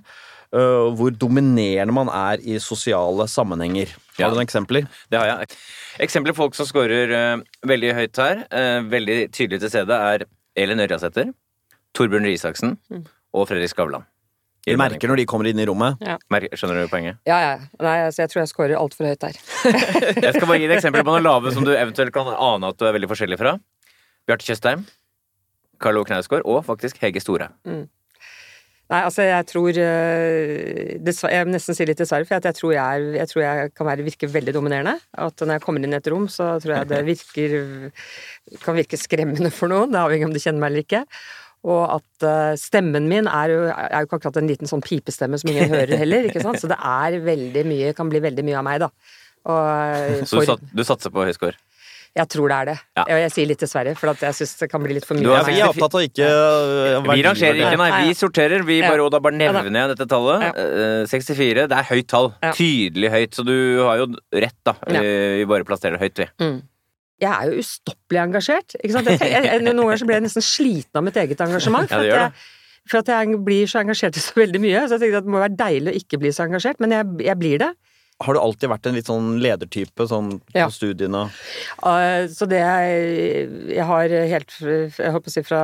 [0.49, 3.91] Uh, hvor dominerende man er i sosiale sammenhenger.
[4.17, 4.29] Har Ja.
[4.31, 4.87] du noen eksempler?
[5.11, 5.51] Det har jeg.
[6.07, 10.25] Eksempler på folk som scorer uh, veldig høyt her, uh, veldig tydelig til stede, er
[10.57, 11.29] Elin Ørjasæter,
[11.93, 13.05] Torbjørn Røe Isaksen Mm.
[13.35, 14.07] og Fredrik Skavlan.
[14.67, 16.01] Du merker når de kommer inn i rommet.
[16.29, 17.19] Mer- Skjønner du poenget?
[17.29, 17.53] Ja, ja.
[17.81, 19.37] Nei, altså, jeg tror jeg scorer altfor høyt der.
[20.25, 22.79] Jeg skal bare gi deg eksempler på noen lave som du eventuelt kan ane at
[22.79, 23.55] du er veldig forskjellig fra.
[24.29, 24.83] Bjarte Tjøstheim,
[25.81, 27.49] Carlo Knausgård og faktisk Hege Store.
[28.89, 32.81] Nei, altså, jeg tror eh, Jeg vil nesten si litt dessverre, for jeg tror jeg,
[32.81, 34.95] er, jeg, tror jeg kan være, virke veldig dominerende.
[35.13, 37.53] At når jeg kommer inn i et rom, så tror jeg det virker
[38.65, 39.93] kan virke skremmende for noen.
[39.93, 41.03] Det avhenger av om de kjenner meg eller ikke.
[41.67, 45.35] Og at uh, stemmen min er jo, er jo ikke akkurat en liten sånn pipestemme
[45.41, 46.29] som ingen hører heller.
[46.29, 46.61] ikke sant?
[46.61, 48.91] Så det er veldig mye, kan bli veldig mye av meg, da.
[49.49, 51.57] Og eh, Så du, sat, du satser på høy score?
[52.17, 52.73] jeg tror det er det.
[52.97, 53.03] Ja.
[53.07, 55.23] Jeg, jeg sier litt dessverre, for at jeg syns det kan bli litt for mye.
[55.23, 57.89] Du er, vi er opptatt av ikke øh, Vi rangerer ikke, nei.
[58.07, 58.63] Vi sorterer.
[58.67, 58.89] Vi Ja.
[58.89, 60.47] bare, og da bare nevner jeg dette tallet.
[60.47, 60.65] Ja.
[61.03, 61.67] Eh, 64.
[61.69, 62.31] Det er høyt tall.
[62.43, 62.51] Ja.
[62.57, 63.37] Tydelig høyt.
[63.37, 63.53] Så du
[63.85, 64.73] har jo rett, da.
[64.89, 65.03] Ja.
[65.05, 66.27] Eh, Vi bare plasserer det høyt, vi.
[66.43, 66.57] Mm.
[67.19, 68.77] Jeg er jo ustoppelig engasjert.
[68.79, 69.11] Ikke sant?
[69.11, 71.91] Jeg, jeg, noen ganger så blir jeg nesten sliten av mitt eget engasjement.
[71.91, 74.87] For, ja, at jeg, for at jeg blir så engasjert i så veldig mye.
[74.87, 77.11] Så jeg tenkte at det må være deilig å ikke bli så engasjert, men jeg,
[77.27, 77.73] jeg blir det.
[78.19, 80.65] Har du alltid vært en litt sånn ledertype sånn på Ja.
[80.67, 81.21] studiene?
[81.79, 85.61] Uh, Så det jeg, har helt Jeg holdt på å si fra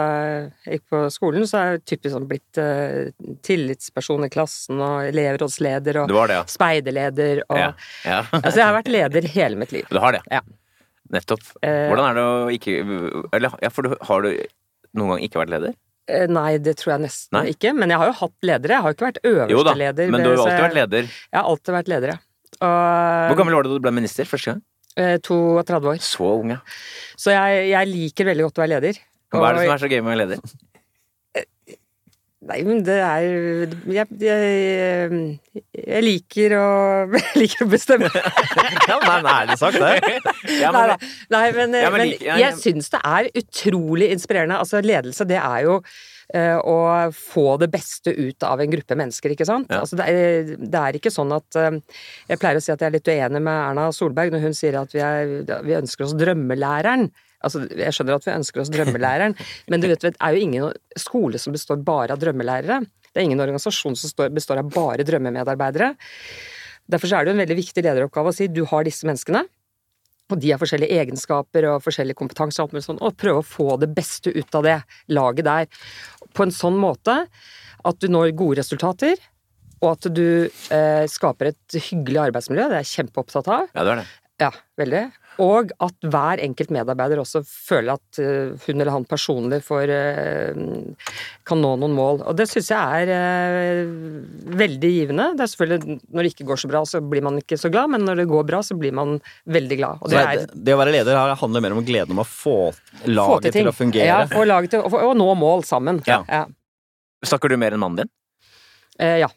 [0.63, 3.11] jeg gikk på skolen, så er jeg typisk sånn blitt uh,
[3.43, 6.45] tillitsperson i klassen og elevrådsleder og det det, ja.
[6.47, 8.21] speiderleder og ja.
[8.31, 9.91] Altså, jeg har vært leder hele mitt liv.
[9.91, 10.23] Du har det.
[10.31, 10.39] Ja.
[11.13, 11.41] Nettopp.
[11.61, 12.75] Eh, Hvordan er det å ikke
[13.35, 14.29] Eller ja, for du, har du
[14.97, 15.75] noen gang ikke vært leder?
[16.07, 17.51] Eh, Nei, det tror jeg nesten Nei?
[17.53, 17.73] ikke.
[17.77, 18.77] Men jeg har jo hatt ledere.
[18.77, 20.09] Jeg har jo ikke vært øverste leder.
[20.11, 21.01] men du har jo alltid jeg- vært leder.
[21.09, 22.17] Jeg har alltid vært leder, ja.
[22.55, 24.61] Og, Hvor gammel var du da du ble minister første gang?
[24.97, 25.97] eh, 32 år.
[25.99, 26.59] Så ung, ja.
[27.19, 28.99] Så jeg, jeg liker veldig godt å være leder.
[29.33, 30.39] Hva er det som er så gøy med å være leder?
[32.45, 33.23] Nei, men det er
[33.89, 35.19] Jeg, jeg,
[35.73, 36.65] jeg liker å
[37.15, 38.10] Jeg liker å bestemme.
[38.89, 40.19] Ja, men en ærlig sagt, det.
[40.62, 40.93] Ja, men.
[41.34, 44.60] Nei, men, Ja, men men like- ja, jeg syns det er utrolig inspirerende.
[44.62, 45.79] Altså, ledelse, det er jo
[46.38, 46.75] eh, å
[47.17, 49.73] få det beste ut av en gruppe mennesker, ikke sant?
[49.73, 51.79] Altså, det, er, det er ikke sånn at eh,
[52.29, 54.77] Jeg pleier å si at jeg er litt uenig med Erna Solberg når hun sier
[54.84, 57.10] at vi, er, vi ønsker oss drømmelæreren.
[57.45, 59.38] Altså, jeg skjønner at vi ønsker oss drømmelæreren,
[59.71, 62.81] men du vet, det er jo ingen skole som består bare av drømmelærere.
[63.12, 65.93] Det er ingen organisasjon som består av bare drømmemedarbeidere.
[66.91, 69.45] Derfor er det jo en veldig viktig lederoppgave å si du har disse menneskene,
[70.34, 73.91] og de har forskjellige egenskaper og forskjellig kompetanse og sånn, og prøve å få det
[73.93, 74.79] beste ut av det
[75.13, 75.69] laget der.
[76.34, 77.23] På en sånn måte
[77.86, 79.21] at du når gode resultater,
[79.84, 83.67] og at du eh, skaper et hyggelig arbeidsmiljø, det er jeg kjempeopptatt av.
[83.69, 84.08] ja, det er det.
[84.41, 84.49] Ja,
[84.81, 85.03] veldig.
[85.43, 90.61] Og at hver enkelt medarbeider også føler at eh, hun eller han personlig får eh,
[91.45, 92.23] kan nå noen mål.
[92.29, 93.83] Og det syns jeg er eh,
[94.55, 95.27] veldig givende.
[95.35, 97.91] Det er selvfølgelig Når det ikke går så bra, så blir man ikke så glad,
[97.93, 100.01] men når det går bra, så blir man veldig glad.
[100.01, 102.45] Og det det, er det å være leder handler mer om gleden om å få
[102.45, 104.07] få laget til, å fungere.
[104.07, 106.01] Ja, få laget til å nå mål sammen.
[106.09, 106.21] Ja.
[106.29, 106.45] Ja.
[107.25, 108.13] Snakker du mer enn mannen din?
[109.01, 109.29] Eh, ja.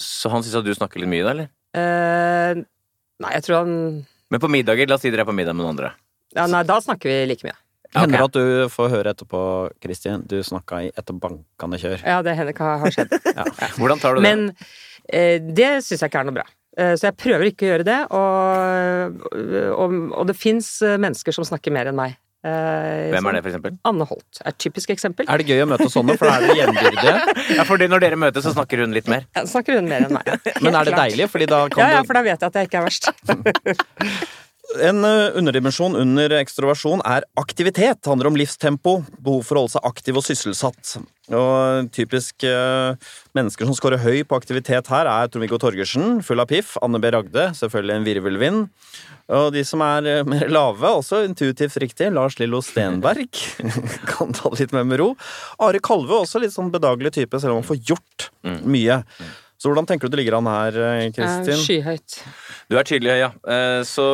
[0.00, 1.50] Så han syns at du snakker litt mye, da, eller?
[1.76, 2.62] Eh,
[3.22, 3.74] nei, jeg tror han
[4.30, 5.92] Men på middager, la oss si dere er på middag med noen andre.
[6.36, 7.56] ja, Nei, da snakker vi like mye.
[7.90, 9.40] Hender det at du får høre etterpå,
[9.82, 12.04] Kristin, du snakka i etter bankende kjør.
[12.06, 13.16] Ja, det hender hva har skjedd.
[13.80, 14.28] Hvordan tar du det?
[14.28, 14.44] Men
[15.10, 16.46] eh, det syns jeg ikke er noe bra.
[16.78, 19.24] Eh, så jeg prøver ikke å gjøre det, og,
[19.74, 22.14] og, og det fins mennesker som snakker mer enn meg.
[22.40, 23.74] Eh, Hvem er det, for eksempel?
[23.84, 25.26] Anne Holt er et typisk eksempel.
[25.28, 27.14] Er det gøy å møte sånne, for da er dere jevnbyrdige?
[27.58, 29.26] Ja, fordi når dere møtes, så snakker hun litt mer.
[29.36, 30.30] Ja, Snakker hun mer enn meg.
[30.64, 31.10] Men er det klart.
[31.10, 31.26] deilig?
[31.34, 33.10] Fordi da kan Ja, ja, for da vet jeg at jeg ikke er verst.
[34.78, 37.98] En eh, underdimensjon under ekstroversjon er aktivitet.
[38.02, 40.92] Det handler om livstempo, behov for å holde seg aktiv og sysselsatt.
[41.34, 46.50] Og typisk eh, mennesker som scorer høy på aktivitet her, er Trond-Viggo Torgersen, full av
[46.52, 46.76] piff.
[46.84, 47.10] Anne B.
[47.10, 48.62] Ragde, selvfølgelig en virvelvind.
[49.40, 53.42] Og de som er eh, mer lave, også intuitivt riktig, Lars Lillo Stenberg.
[54.12, 55.12] kan ta det litt mer med ro.
[55.66, 58.30] Are Kalve, også litt sånn bedagelig type, selv om han får gjort
[58.70, 59.02] mye.
[59.60, 60.78] Så hvordan tenker du det ligger an her,
[61.12, 61.58] Kristin?
[61.60, 62.22] Skyhøyt.
[62.70, 63.30] Du er tydelig ja.
[63.50, 64.06] Eh, Så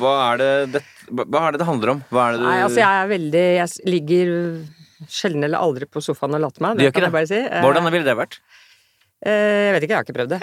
[0.00, 2.00] hva er det det, er det det handler om?
[2.08, 4.32] Det du Nei, altså jeg er veldig Jeg ligger
[5.08, 6.78] sjelden eller aldri på sofaen og later meg.
[6.78, 7.38] Du gjør ikke kan jeg bare si.
[7.38, 8.40] Eh, Hvordan ville det vært?
[9.22, 10.40] Eh, Jeg vet ikke, jeg har ikke prøvd det.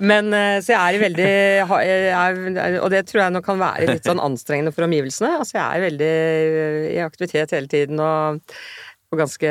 [0.10, 0.30] Men
[0.64, 4.22] så jeg er veldig jeg er, Og det tror jeg nok kan være litt sånn
[4.22, 5.34] anstrengende for omgivelsene.
[5.42, 6.14] Altså jeg er veldig
[6.94, 8.40] i aktivitet hele tiden og,
[9.10, 9.50] og ganske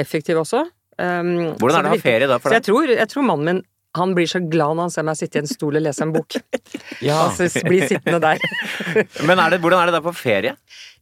[0.00, 0.62] effektiv også.
[0.94, 3.48] Um, Hvordan er det å ha ferie da for Så jeg tror, jeg tror mannen
[3.50, 3.62] min
[3.94, 6.14] han blir så glad når han ser meg sitte i en stol og lese en
[6.14, 6.38] bok.
[7.04, 7.26] Ja.
[7.26, 8.42] Altså bli sittende der.
[9.28, 10.54] Men er det, hvordan er det da på ferie?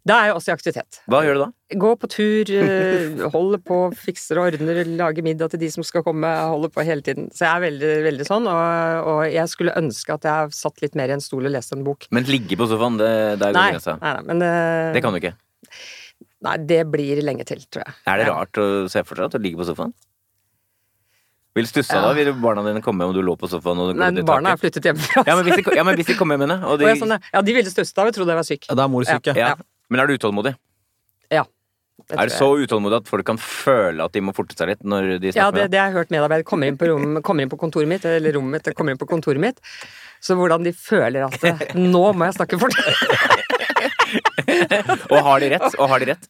[0.09, 0.99] Da er jeg også i aktivitet.
[1.11, 1.47] Hva gjør du da?
[1.79, 6.03] Gå på tur, eh, holder på, fikser og ordner, lager middag til de som skal
[6.07, 6.27] komme.
[6.27, 7.29] Holder på hele tiden.
[7.31, 10.99] Så jeg er veldig, veldig sånn, og, og jeg skulle ønske at jeg satt litt
[10.99, 12.09] mer i en stol og leste en bok.
[12.11, 13.13] Men ligge på sofaen, det,
[13.45, 13.99] der går grensa.
[14.03, 15.37] nei, nei, men eh, Det kan du ikke.
[16.43, 18.01] Nei, det blir lenge til, tror jeg.
[18.11, 19.95] Er det rart å se for seg at du ligger på sofaen?
[21.55, 22.01] Vil stussa Ja.
[22.07, 22.13] da?
[22.17, 23.79] Vil barna dine komme om du lå på sofaen?
[23.79, 25.25] Og du Nei, kom barna er flyttet hjemmefra.
[25.27, 27.19] ja, men hvis de, ja, men hvis de kommer hjem henne, og de, Og sånn,
[27.33, 28.69] ja, de ville stusse da, vi trodde jeg var syk.
[28.71, 29.35] Ja, Da er mor syk, ja.
[29.37, 29.55] ja.
[29.93, 30.55] Men er du utålmodig?
[31.31, 31.45] Ja.
[32.09, 34.81] det Er du så utålmodig at folk kan føle at de må forte seg litt
[34.83, 35.71] når de Ja, snakker det, med deg?
[35.77, 38.33] det har jeg hørt medarbeidere kommer inn på rom, kommer inn på kontoret mitt, eller
[38.33, 39.61] rommet mitt, kommer inn på kontoret mitt.
[40.23, 42.73] Så hvordan de føler at eh, nå må jeg snakke fort.
[45.13, 45.69] Og har de rett?
[45.79, 46.29] Og har de rett?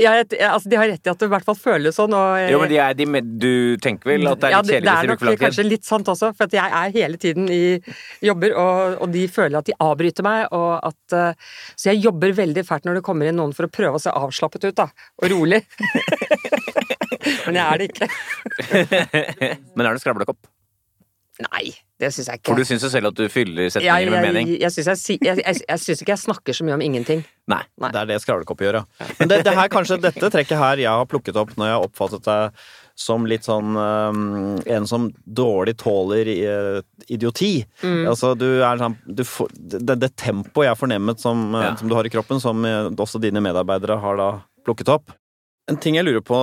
[0.00, 2.14] Ja, jeg, altså, de har rett i at det i hvert fall føles sånn.
[2.16, 3.06] Og, Jo, men de er, de,
[3.42, 4.72] du tenker vel at det er litt kjedelig?
[4.72, 7.62] kjedelig det er nok kanskje litt sant også, for jeg er hele tiden i
[8.24, 12.34] jobber, og, og de føler at de avbryter meg, og at eh, Så jeg jobber
[12.36, 14.88] veldig fælt når det kommer inn noen for å prøve å se avslappet ut, da,
[15.22, 15.62] og rolig.
[17.46, 18.10] Men jeg er det ikke.
[19.76, 20.51] Men er du skravlekopp?
[21.40, 22.50] Nei, det syns jeg ikke.
[22.50, 24.50] For du syns jo selv at du fyller setninger med mening?
[24.52, 27.22] jeg, jeg, jeg, jeg, jeg, jeg syns ikke jeg snakker så mye om ingenting.
[27.48, 27.62] Nei.
[27.80, 27.90] Nei.
[27.94, 29.08] Det er det skravlekopp gjør, ja.
[29.16, 31.86] Men det, det her, kanskje dette trekket her jeg har plukket opp når jeg har
[31.88, 32.66] oppfattet deg
[33.02, 37.64] som litt sånn um, En som dårlig tåler uh, idioti.
[37.80, 38.04] Mm.
[38.12, 41.72] Altså, du er sånn du får, det, det tempoet jeg har fornemmet som, eh, Ja.
[41.80, 42.60] som du har i kroppen, som
[42.92, 44.30] også dine medarbeidere har da
[44.66, 45.16] plukket opp.
[45.70, 46.38] En ting jeg lurer på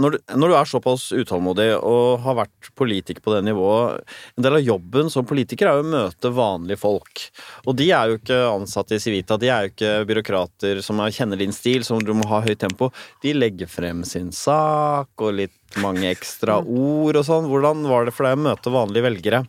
[0.00, 4.00] når du, når du er såpass utålmodig og har vært politiker på det nivået
[4.38, 7.24] En del av jobben som politiker er jo å møte vanlige folk.
[7.68, 11.40] Og de er jo ikke ansatte i Civita, de er jo ikke byråkrater som kjenner
[11.40, 12.88] din stil, som du må ha høyt tempo.
[13.24, 17.50] De legger frem sin sak og litt mange ekstra ord og sånn.
[17.50, 19.44] Hvordan var det for deg å møte vanlige velgere?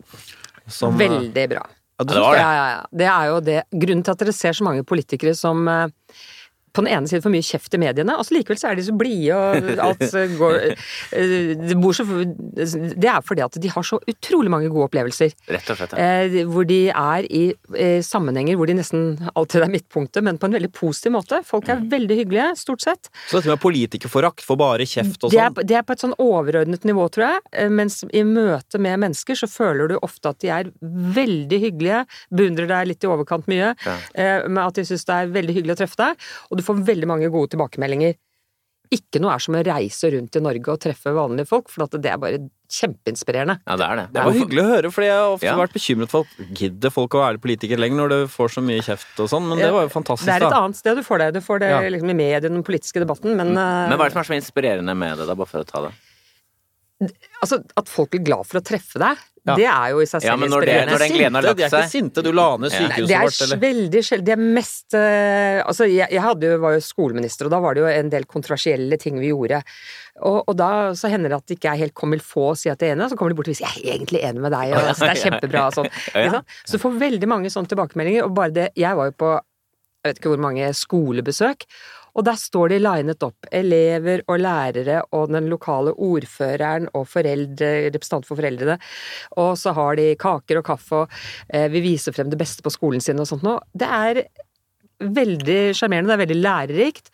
[0.68, 1.64] Som, Veldig bra.
[1.94, 2.20] Ja, det det.
[2.20, 2.86] Ja, ja, ja.
[2.90, 3.58] Det er jo det.
[3.70, 5.86] Grunnen til at dere ser så mange politikere som eh,
[6.74, 8.84] på den ene siden for mye kjeft i mediene, og så likevel så er de
[8.88, 10.04] så blide og alt
[10.40, 10.56] går
[11.14, 12.04] eh, det, så,
[12.96, 15.32] det er fordi at de har så utrolig mange gode opplevelser.
[15.54, 16.08] Rett og slett, ja.
[16.24, 17.44] Eh, hvor de er i
[17.78, 21.40] eh, sammenhenger hvor de nesten alltid er midtpunktet, men på en veldig positiv måte.
[21.46, 23.10] Folk er veldig hyggelige, stort sett.
[23.30, 25.60] Så dette med politikerforakt for bare kjeft og Det sånn?
[25.70, 27.70] det er på et sånn overordnet nivå, tror jeg.
[27.74, 32.02] Mens i møte med mennesker så føler du ofte at de er veldig hyggelige,
[32.34, 33.96] beundrer deg litt i overkant mye, Ja.
[34.14, 36.24] eh, men at de syns det er veldig hyggelig å treffe deg.
[36.50, 38.16] Og du får veldig mange gode tilbakemeldinger.
[38.92, 41.94] Ikke noe er som å reise rundt i Norge og treffe vanlige folk, for at
[42.04, 42.38] det er bare
[42.70, 43.56] kjempeinspirerende.
[43.66, 44.04] Ja, det er det.
[44.12, 45.54] Det var hyggelig å høre, for jeg har ofte Ja.
[45.56, 48.82] vært bekymret for at Gidder folk å være politiker lenger når du får så mye
[48.84, 50.60] kjeft og sånn, men det var jo fantastisk, Det er et da.
[50.62, 51.32] annet sted du får det.
[51.34, 51.80] Du får det Ja.
[51.80, 54.36] liksom i mediene, den politiske debatten, men, eh, Men hva er det som er så
[54.40, 55.92] inspirerende med det, da, bare for å ta det?
[57.42, 59.54] Altså, at folk blir glad for å treffe deg, Ja.
[59.58, 61.48] det er jo i seg selv Ja, men når det- når den gleden har Sinte,
[61.52, 61.56] seg.
[61.56, 62.22] de er ikke sinte.
[62.24, 62.78] Du la ned Ja.
[62.78, 64.24] sykehuset Det er vårt, veldig sjelden.
[64.24, 67.74] Det er mest eh, Altså, jeg, jeg hadde jo, var jo skoleminister, og da var
[67.74, 69.62] det jo en del kontroversielle ting vi gjorde.
[70.22, 72.56] Og, og da så hender det at det ikke er helt comme il faut å
[72.56, 74.22] si at jeg er enig, og så kommer de bort og sier 'jeg er egentlig
[74.24, 75.90] enig med deg', og altså, det er kjempebra og sånn.
[76.14, 76.40] Ja?
[76.64, 79.40] Så du får veldig mange sånne tilbakemeldinger, og bare det Jeg var jo på
[80.04, 81.62] jeg vet ikke hvor mange skolebesøk,
[82.14, 83.48] og der står de linet opp.
[83.54, 88.78] Elever og lærere og den lokale ordføreren og foreldre, representanter for foreldrene.
[89.42, 91.14] Og så har de kaker og kaffe og
[91.50, 93.60] eh, vil vise frem det beste på skolen sin og sånt noe.
[93.74, 94.24] Det er
[95.04, 97.10] veldig sjarmerende, det er veldig lærerikt.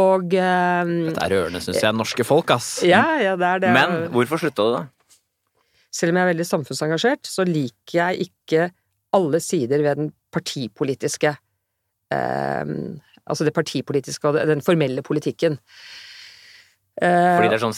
[0.00, 1.96] Og eh, Dette er rørende, syns jeg.
[1.96, 2.80] Norske folk, ass.
[2.86, 3.74] ja, ja, det er det.
[3.76, 4.86] Men hvorfor slutta du, da?
[5.94, 8.68] Selv om jeg er veldig samfunnsengasjert, så liker jeg ikke
[9.16, 11.32] alle sider ved den partipolitiske
[12.14, 12.74] eh,
[13.30, 15.58] Altså det partipolitiske og den formelle politikken.
[17.00, 17.76] Eh, Fordi det er sånn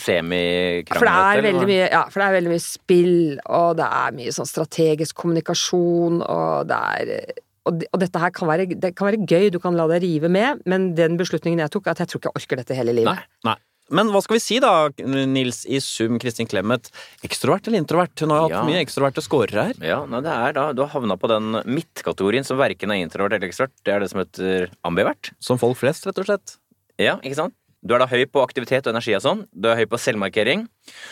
[0.90, 1.06] for
[1.46, 5.20] veldig mye, ja, for det er veldig mye spill, og det er mye sånn strategisk
[5.22, 9.76] kommunikasjon, og det er og dette her kan være, det kan være gøy, du kan
[9.78, 12.40] la deg rive med, men den beslutningen jeg tok, er at jeg tror ikke jeg
[12.40, 13.20] orker dette hele livet.
[13.22, 13.52] Nei.
[13.52, 13.54] Nei.
[13.90, 16.88] Men hva skal vi si da, Nils, i sum, Kristin Clemet?
[17.26, 18.14] Ekstrovert eller introvert?
[18.20, 18.62] Hun har jo hatt Ja.
[18.64, 19.74] mye ekstroverte scorer her.
[19.84, 23.32] Ja, nei, det er da, Du har havna på den midtkategorien som verken er introvert
[23.34, 23.72] eller ekstrovert.
[23.84, 25.32] Det er det som heter ambivert.
[25.40, 26.56] Som folk flest, rett og slett.
[26.98, 27.54] Ja, ikke sant?
[27.84, 29.46] Du er da høy på aktivitet og energi og sånn.
[29.52, 30.68] Du er høy på selvmarkering.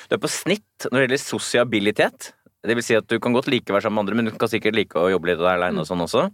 [0.08, 2.32] Du er på snitt når det gjelder sosiabilitet.
[2.60, 4.36] Det vil si at du kan godt like å være sammen med andre, men du
[4.36, 6.26] kan sikkert like å jobbe litt aleine og sånn også.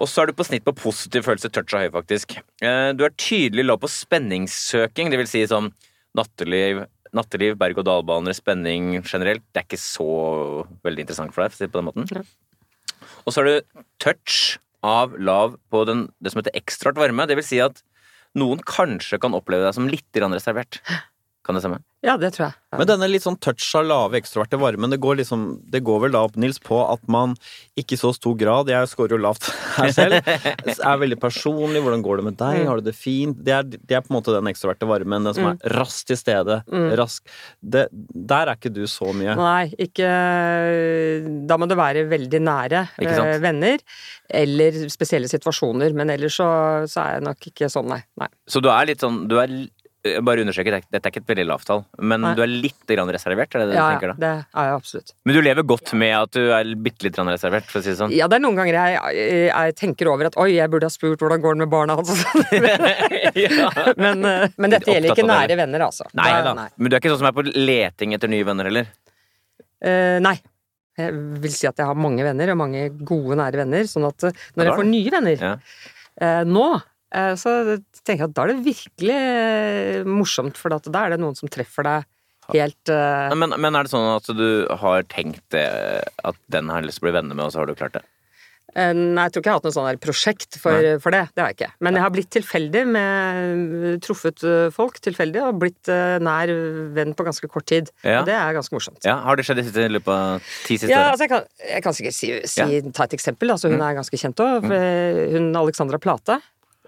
[0.00, 2.38] Og så er du på snitt på positiv følelse, touch og høy, faktisk.
[2.64, 5.68] Eh, Du er tydelig lav på spenningssøking, det vil si sånn
[6.16, 9.44] natteliv, natteliv berg-og-dal-baner, spenning generelt.
[9.52, 10.08] Det er ikke så
[10.86, 12.08] veldig interessant for deg, for å si det på den måten.
[12.10, 12.24] Ja.
[13.24, 17.28] Og så er du touch av lav på den, det som heter ekstraart varme.
[17.28, 17.84] Det vil si at
[18.34, 20.80] noen kanskje kan oppleve deg som litt reservert.
[21.44, 21.82] Kan det stemme?
[22.04, 22.56] Ja, det tror jeg.
[22.72, 22.78] Ja.
[22.80, 26.14] Men denne litt sånn touch av lave ekstroverte varmen, det går liksom Det går vel
[26.16, 27.34] da opp, Nils, på at man
[27.80, 29.46] ikke i så stor grad Jeg scorer jo lavt
[29.78, 30.18] her selv.
[30.74, 31.82] Er veldig personlig.
[31.84, 32.62] Hvordan går det med deg?
[32.62, 32.70] Mm.
[32.70, 33.38] Har du det fint?
[33.44, 35.28] Det er, det er på en måte den ekstroverte varmen.
[35.28, 36.60] Den som er raskt til stede.
[36.72, 36.88] Mm.
[37.00, 37.36] Rask.
[37.60, 39.36] Det, der er ikke du så mye.
[39.40, 40.10] Nei, ikke
[41.48, 43.80] Da må det være veldig nære eh, venner,
[44.42, 45.96] eller spesielle situasjoner.
[45.96, 46.50] Men ellers så,
[46.90, 48.02] så er jeg nok ikke sånn, nei.
[48.20, 48.32] nei.
[48.48, 49.52] Så du er litt sånn du er,
[50.20, 52.34] Bare understreke, er- dette er ikke et veldig lavt tall, men Nei.
[52.36, 53.54] du er litt grann reservert?
[53.56, 54.14] Er det det Ja, du tenker da?
[54.20, 55.12] det er jeg absolutt.
[55.24, 57.96] Men du lever godt med at du er bitte litt reservert, for å si det
[58.02, 58.12] sånn?
[58.12, 60.92] Ja, det er noen ganger jeg, jeg, jeg tenker over at oi, jeg burde ha
[60.92, 62.12] spurt hvordan går det med barna hans.
[63.34, 63.70] Ja.
[63.96, 66.04] men, eh, men dette gjelder ikke nære venner, altså.
[66.14, 66.68] Nei Da- Nei.
[66.76, 68.86] Men du er ikke sånn som er på leting etter nye venner, heller?
[69.84, 70.36] Uh, nei.
[71.00, 71.12] Jeg
[71.42, 73.88] vil si at jeg har mange venner, og mange gode, nære venner.
[73.90, 75.54] Sånn at eh, når jeg får nye venner Ja.
[76.20, 76.68] uh, nå,
[77.38, 77.54] så
[78.04, 81.50] tenker jeg at da er det virkelig eh, morsomt, for da er det noen som
[81.52, 82.08] treffer deg
[82.54, 84.48] helt eh, Men, men er det sånn at du
[84.82, 85.68] har tenkt det,
[86.26, 88.02] at den har lyst til å bli venner med, og så har du klart det?
[88.74, 91.22] eh, Nei, jeg tror ikke jeg har hatt noe sånn prosjekt for, for det.
[91.32, 91.68] Det har jeg ikke.
[91.86, 96.50] Men jeg har blitt tilfeldig med Truffet eh, folk tilfeldig, og blitt eh, nær
[96.96, 97.92] venn på ganske kort tid.
[98.02, 98.20] Ja.
[98.22, 98.98] Og det er ganske morsomt.
[99.06, 101.12] Ja, Har det skjedd i siste- løpet av ti siste Ja, år?
[101.14, 103.54] altså jeg, kan, jeg kan sikkert si, si ta et eksempel.
[103.54, 104.66] Altså, hun er ganske kjent òg.
[105.36, 106.40] Hun Alexandra Plate.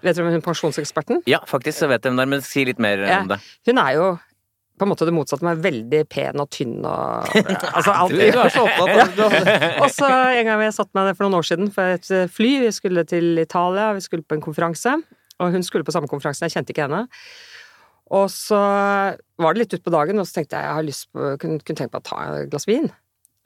[0.05, 1.23] Vet dere om hun pensjonseksperten?
[1.29, 3.21] Ja, faktisk så vet jeg hvem det er, men si litt mer Ja.
[3.23, 3.39] om det.
[3.69, 4.07] Hun er jo
[4.77, 7.25] på en måte det motsatte, men er veldig pen og tynn og
[7.77, 8.13] Altså alt.
[8.13, 9.71] Du, er så opptatt av det.
[9.81, 12.27] Og så en gang jeg satt meg ned for noen år siden for et eh,
[12.29, 14.93] fly, vi skulle til Italia, vi skulle på en konferanse,
[15.41, 17.07] og hun skulle på samme konferanse, jeg kjente ikke henne.
[18.13, 18.59] Og så
[19.41, 21.81] var det litt utpå dagen, og så tenkte jeg jeg har lyst på, kunne, kunne
[21.81, 22.85] tenkt meg å ta et glass vin.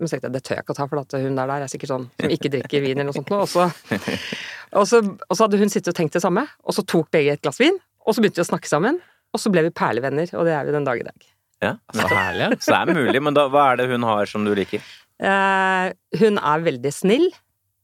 [0.01, 1.63] Men så tenkte jeg det tør jeg ikke å ta, for at hun der, der
[1.67, 3.29] er sikkert sånn som ikke drikker vin eller noe sånt.
[3.29, 3.41] nå.
[3.45, 3.67] Og så,
[4.73, 7.35] og, så, og så hadde hun sittet og tenkt det samme, og så tok begge
[7.37, 8.97] et glass vin, og så begynte vi å snakke sammen,
[9.31, 11.27] og så ble vi perlevenner, og det er vi den dag i dag.
[11.61, 12.47] Ja, Så herlig.
[12.49, 12.57] ja.
[12.57, 14.81] Så det er mulig, men da, hva er det hun har som du liker?
[15.21, 17.29] Eh, hun er veldig snill,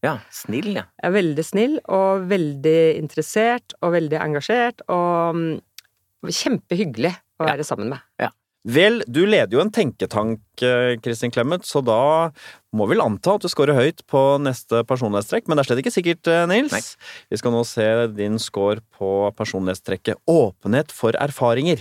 [0.05, 0.83] Ja, snill, ja.
[1.05, 5.45] er veldig snill og veldig interessert og veldig engasjert og um,
[6.25, 7.51] kjempehyggelig å Ja.
[7.53, 8.01] være sammen med.
[8.67, 12.33] Vel, du leder jo en tenketank, eh, Kristin Clemet, så da
[12.75, 15.81] må vi vel anta at du scorer høyt på neste personlighetstrekk, men det er slett
[15.85, 16.73] ikke sikkert, eh, Nils.
[16.75, 16.81] Nei.
[17.31, 21.79] Vi skal nå se din score på personlighetstrekket åpenhet for erfaringer.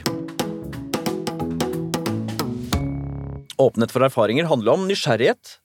[3.58, 5.58] Åpenhet for erfaringer handler om nysgjerrighet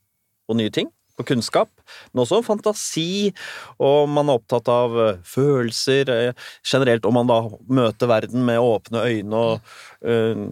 [0.49, 1.69] på nye ting, på kunnskap,
[2.15, 3.31] men også fantasi,
[3.77, 6.33] og man er opptatt av eh, følelser,
[6.65, 9.59] generelt om man da møter verden med åpne øyne og
[10.01, 10.47] eh,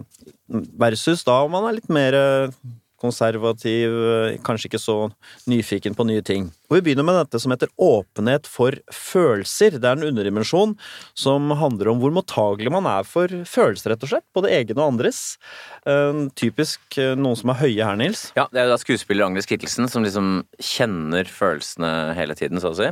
[0.50, 2.54] versus da om man er litt mer eh,
[3.00, 4.96] konservativ, eh, kanskje ikke så
[5.50, 6.50] nyfiken på nye ting.
[6.70, 9.78] Og vi begynner med dette som heter åpenhet for følelser.
[9.80, 10.76] Det er en underdimensjon
[11.18, 14.26] som handler om hvor mottagelig man er for følelser, rett og slett.
[14.36, 15.22] Både egne og andres.
[15.86, 18.28] Eh, Typisk eh, noen som er høye her, Nils.
[18.36, 22.78] Ja, Det er da skuespiller Agnes Kittelsen som liksom kjenner følelsene hele tiden, så å
[22.78, 22.88] si.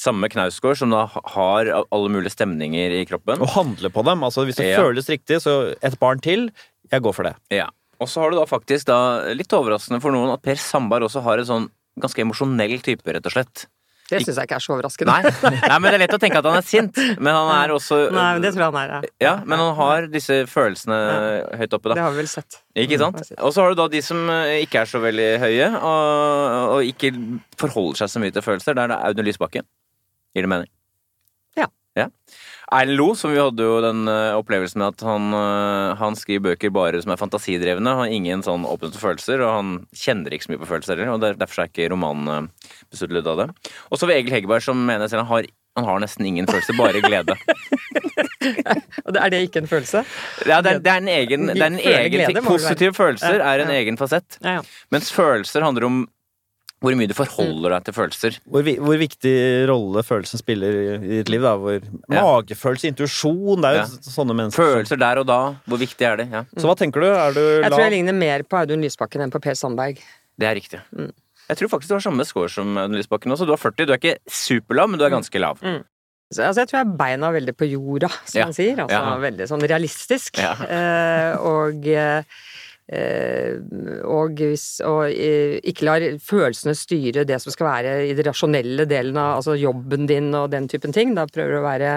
[0.00, 3.40] Samme Knausgård, som da har alle mulige stemninger i kroppen.
[3.44, 4.22] Og handler på dem.
[4.24, 4.80] Altså Hvis det Ja.
[4.82, 6.50] føles riktig, så et barn til.
[6.90, 7.34] Jeg går for det.
[7.50, 7.68] Ja.
[8.00, 9.00] Og så har du da faktisk, da,
[9.36, 11.68] litt overraskende for noen, at Per Sandberg også har en sånn
[12.00, 13.66] ganske emosjonell type, rett og slett.
[14.10, 15.12] Det syns jeg ikke er så overraskende.
[15.12, 17.74] Nei, Nei, men det er lett å tenke at han er sint, men han er
[17.76, 18.94] også Nei, men det tror jeg han er.
[18.96, 19.12] ja.
[19.22, 20.96] Ja, men han har disse følelsene
[21.60, 21.98] høyt oppe, da.
[22.00, 22.58] Det har vi vel sett.
[22.74, 23.20] Ikke sant?
[23.38, 26.90] Og så har du da de som eh, ikke er så veldig høye, og, og
[26.90, 27.12] ikke
[27.60, 28.74] forholder seg så mye til følelser.
[28.80, 29.68] Der er det Audun Lysbakken.
[30.34, 30.72] Gir det mening?
[32.70, 32.76] Ja.
[32.76, 32.80] ja.
[32.80, 36.44] Erlend Lo, som vi hadde jo den eh, opplevelsen med at han, eh, han skriver
[36.50, 37.90] bøker bare som er fantasidrevne.
[37.90, 41.14] Han har ingen sånn åpne følelser, og han kjenner ikke så mye på følelser heller.
[41.16, 42.50] Og derfor er ikke romanen
[42.90, 43.72] besluttet besudlet av det.
[43.90, 46.46] Og så har vi Egil Hegerberg, som mener selv han har, han har nesten ingen
[46.50, 47.36] følelser, bare glede.
[49.06, 50.04] Og er det ikke en følelse?
[50.48, 52.46] Ja, det, er, det er en egen, det er en egen glede, ting.
[52.46, 53.80] Positive følelser Ja, er en ja.
[53.82, 54.38] egen fasett.
[54.44, 54.64] Ja, ja.
[54.94, 56.00] Mens følelser handler om
[56.80, 58.38] hvor mye du forholder deg til følelser.
[58.48, 59.34] Hvor, vi- hvor viktig
[59.68, 61.42] rolle følelsen spiller i, ditt liv.
[61.42, 61.76] da hvor
[62.08, 62.22] Ja.
[62.22, 64.12] Magefølelse, intuisjon Det er jo Ja.
[64.14, 64.64] sånne mennesker.
[64.64, 66.30] Følelser der og da, hvor viktig er det?
[66.32, 67.06] Ja, Så hva tenker du?
[67.06, 69.98] Er du Jeg tror jeg ligner mer på Audun Lysbakken enn på Per Sandberg.
[70.38, 70.80] det er riktig.
[70.96, 71.12] Mm.
[71.50, 73.44] Jeg tror faktisk du har samme score som Audun Lysbakken også.
[73.44, 73.84] Du har 40.
[73.86, 75.58] Du er ikke superlav, men du er ganske lav.
[76.32, 78.44] Så, altså, jeg tror jeg er beina veldig på jorda, som Ja.
[78.46, 78.76] man sier.
[78.78, 79.16] Altså Ja.
[79.18, 80.38] veldig sånn realistisk.
[80.38, 80.52] Ja.
[80.64, 82.22] Eh, og eh,
[82.90, 88.86] og, hvis, og eh, ikke lar følelsene styre det som skal være i det rasjonelle
[88.90, 91.14] delen av altså jobben din og den typen ting.
[91.14, 91.92] Da prøver du å være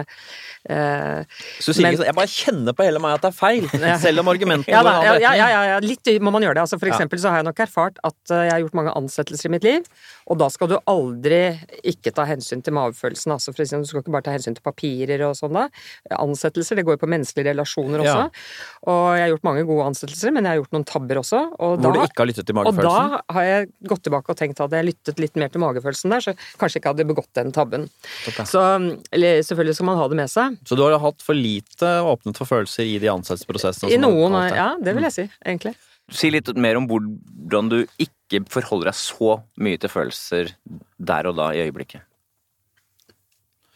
[0.69, 1.23] eh,
[1.59, 3.67] Så sier Men- ikke sånn Jeg bare kjenner på hele meg at det er feil,
[3.93, 3.97] Ja.
[4.01, 6.65] selv om argumentene ja, da, ja, ja, ja, ja, litt må man gjøre det.
[6.67, 9.49] Altså, for eksempel så har jeg nok erfart at eh, jeg har gjort mange ansettelser
[9.49, 9.89] i mitt liv,
[10.29, 11.41] og da skal du aldri
[11.89, 13.33] ikke ta hensyn til magefølelsen.
[13.35, 15.65] Altså, for eksempel, du skal ikke bare ta hensyn til papirer og sånn da.
[16.21, 18.29] Ansettelser, det går jo på menneskelige relasjoner også.
[18.93, 21.41] Og jeg har gjort mange gode ansettelser, men jeg har gjort noen tabber også.
[21.63, 22.89] Og Hvor du ikke har lyttet til magefølelsen?
[22.89, 25.63] og da har jeg gått tilbake og tenkt at hadde jeg lyttet litt mer til
[25.63, 27.87] magefølelsen der, så kanskje ikke hadde begått den tabben.
[28.29, 28.45] Okay.
[28.49, 28.63] Så
[29.13, 30.59] eller, selvfølgelig skal man ha det med seg.
[30.67, 33.91] Så du har hatt for lite åpnet for følelser i de ansettelsesprosessene?
[33.93, 34.55] I noen, det.
[34.59, 35.75] ja, det vil jeg si, egentlig.
[36.13, 40.55] Si litt mer om hvordan du ikke forholder deg så mye til følelser
[40.97, 42.03] der og da i øyeblikket.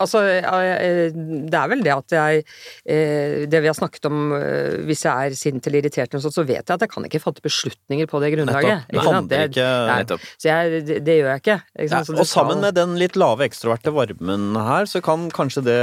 [0.03, 4.77] Altså, eh, det er vel det at jeg eh, Det vi har snakket om eh,
[4.85, 7.21] Hvis jeg er sint eller irritert, eller sånt, så vet jeg at jeg kan ikke
[7.23, 8.85] fatte beslutninger på det grunnlaget.
[8.93, 9.29] Nettopp.
[9.31, 9.69] Det ikke.
[9.89, 10.27] Nettopp.
[10.37, 11.59] Så jeg, det, det gjør jeg ikke.
[11.73, 12.03] ikke Ja.
[12.05, 15.81] Så det og sammen med den litt lave ekstroverte varmen her, så kan kanskje det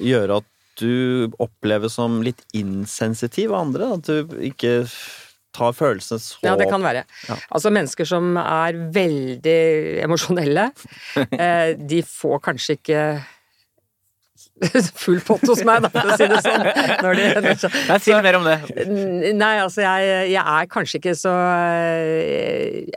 [0.00, 0.48] gjøre at
[0.80, 3.90] du oppleves som litt insensitiv av andre?
[3.98, 4.78] At du ikke
[5.56, 7.04] tar følelsene så Ja, det kan være.
[7.28, 7.36] Ja.
[7.50, 9.60] Altså mennesker som er veldig
[10.06, 10.70] emosjonelle,
[11.26, 13.02] eh, de får kanskje ikke
[15.02, 16.66] full pott hos meg, da, for å si det sånn.
[17.04, 17.26] Når de,
[17.90, 18.56] Nei, Si mer om det.
[19.36, 21.32] Nei, altså jeg, jeg er kanskje ikke så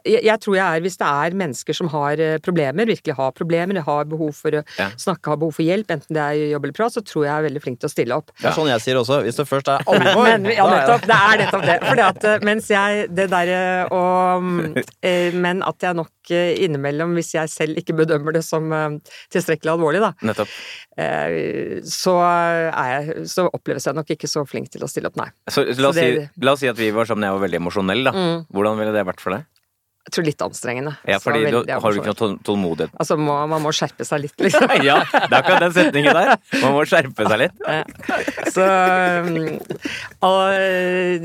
[0.03, 3.31] jeg, jeg tror jeg er hvis det er mennesker som har eh, problemer, virkelig har
[3.35, 4.87] problemer, har behov for å Ja.
[4.97, 7.39] snakke, har behov for hjelp, enten det er jobb eller prat, så tror jeg jeg
[7.41, 8.31] er veldig flink til å stille opp.
[8.39, 9.19] Det er sånn jeg sier også.
[9.25, 11.07] Hvis det først er alvor Men, ja, nettopp.
[11.09, 11.77] Det er nettopp det.
[11.87, 13.61] Fordi at eh, mens jeg Det derre
[13.93, 18.71] og eh, Men at jeg nok eh, innimellom, hvis jeg selv ikke bedømmer det som
[18.73, 18.99] eh,
[19.33, 20.51] tilstrekkelig alvorlig, da, Nettopp.
[20.97, 25.17] eh, så, er jeg, så oppleves jeg nok ikke så flink til å stille opp,
[25.19, 25.29] nei.
[25.49, 27.59] Så, la, oss Så si, la oss si at vi var sammen, jeg var veldig
[27.63, 28.13] emosjonell, da.
[28.15, 28.45] Mm.
[28.53, 29.49] Hvordan ville det vært for deg?
[30.03, 30.91] Jeg tror litt anstrengende.
[31.07, 32.91] Ja, fordi du har du ikke noe tålmodighet.
[32.99, 34.67] Altså, må, man må skjerpe seg litt, liksom.
[34.89, 36.33] Ja, det er akkurat den setningen der.
[36.59, 37.63] Man må skjerpe seg litt.
[38.51, 39.37] Så um,
[40.27, 40.57] og,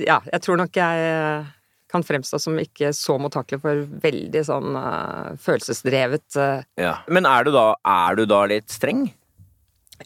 [0.07, 1.49] Ja, jeg tror nok jeg
[1.89, 6.99] kan fremstå som ikke så mottakelig for veldig sånn uh, følelsesdrevet uh, Ja.
[7.09, 9.07] Men er du, da, er du da litt streng?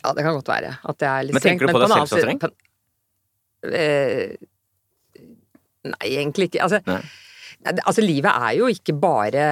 [0.00, 1.40] Ja, det kan godt være at jeg er litt streng.
[1.40, 2.40] Men tenker du på deg selv som streng?
[2.42, 2.52] på
[3.70, 4.38] eh,
[5.82, 6.62] Nei, egentlig ikke.
[6.62, 7.00] Altså, Nei.
[7.82, 9.46] altså, livet er jo ikke bare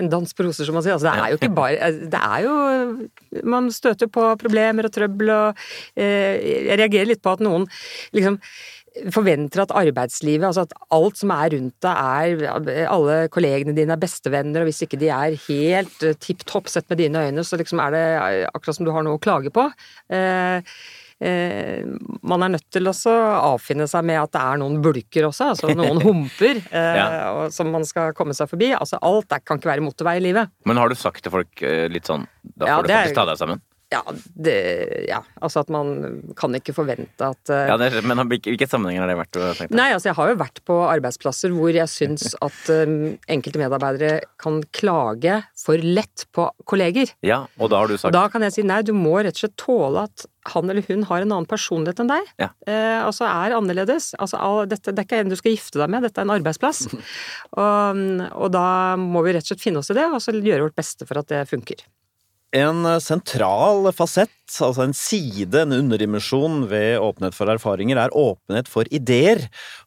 [0.00, 0.96] en dans på roser, som man sier.
[0.96, 5.34] Altså, det er jo ikke bare Det er jo Man støter på problemer og trøbbel
[5.34, 6.40] og eh,
[6.70, 7.68] Jeg reagerer litt på at noen
[8.16, 8.40] liksom
[9.10, 14.02] forventer at arbeidslivet, altså at alt som er rundt deg er Alle kollegene dine er
[14.02, 17.58] bestevenner, og hvis ikke de er helt eh, tipp topp sett med dine øyne, så
[17.58, 19.64] liksom er det eh, akkurat som du har noe å klage på.
[20.14, 20.62] Eh,
[21.24, 21.82] eh,
[22.22, 22.94] man er nødt til å
[23.54, 27.06] avfinne seg med at det er noen bulker også, altså noen humper eh, Ja.
[27.34, 28.72] og, som man skal komme seg forbi.
[28.78, 30.54] Altså alt er, kan ikke være motorvei i livet.
[30.68, 33.06] Men har du sagt til folk eh, litt sånn Da Ja, får du det er-
[33.08, 33.62] faktisk ta deg sammen?
[33.94, 34.02] Ja,
[34.34, 34.56] det,
[35.08, 39.12] ja, altså at man kan ikke forvente at uh, Ja, det, men hvilke, sammenhenger har
[39.12, 39.74] det vært?
[39.74, 44.20] Nei, altså jeg har jo vært på arbeidsplasser hvor jeg syns at um, enkelte medarbeidere
[44.40, 47.12] kan klage for lett på kolleger.
[47.24, 49.36] Ja, og da har du Og sagt da kan jeg si nei, du må rett
[49.36, 52.30] og slett tåle at han eller hun har en annen personlighet enn deg.
[52.42, 52.50] Ja.
[52.68, 54.10] Eh, altså er annerledes.
[54.20, 54.38] Altså,
[54.68, 56.84] dette, det er ikke en du skal gifte deg med, dette er en arbeidsplass.
[57.64, 58.04] og,
[58.36, 58.68] og da
[59.00, 61.22] må vi rett og slett finne oss i det, og så gjøre vårt beste for
[61.22, 61.86] at det funker.
[62.54, 64.30] En sentral fasett,
[64.62, 69.40] altså en side, en underdimensjon ved åpenhet for erfaringer, er åpenhet for ideer.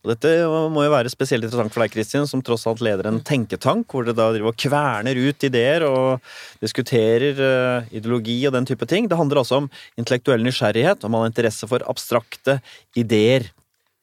[0.03, 0.33] Og dette
[0.73, 4.03] må jo være spesielt interessant for deg, Kristin, som tross alt leder en tenketank, hvor
[4.03, 6.19] det da driver og kverner ut ideer og
[6.59, 9.07] diskuterer eh, ideologi og den type ting.
[9.07, 12.59] Det handler altså om intellektuell nysgjerrighet, om man har interesse for abstrakte
[12.99, 13.47] ideer.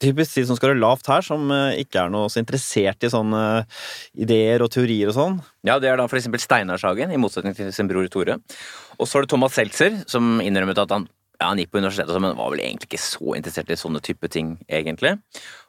[0.05, 3.13] Typisk de som skal gjøre lavt her, som eh, ikke er noe så interessert i
[3.13, 3.43] sånne
[4.21, 5.41] ideer og teorier og sånn.
[5.67, 8.39] Ja, det er da for eksempel Steinar Sagen, i motsetning til sin bror Tore.
[8.99, 11.09] Og så er det Thomas Seltzer, som innrømmet at han,
[11.41, 14.31] ja, han gikk på universitetet, men var vel egentlig ikke så interessert i sånne type
[14.31, 15.17] ting, egentlig.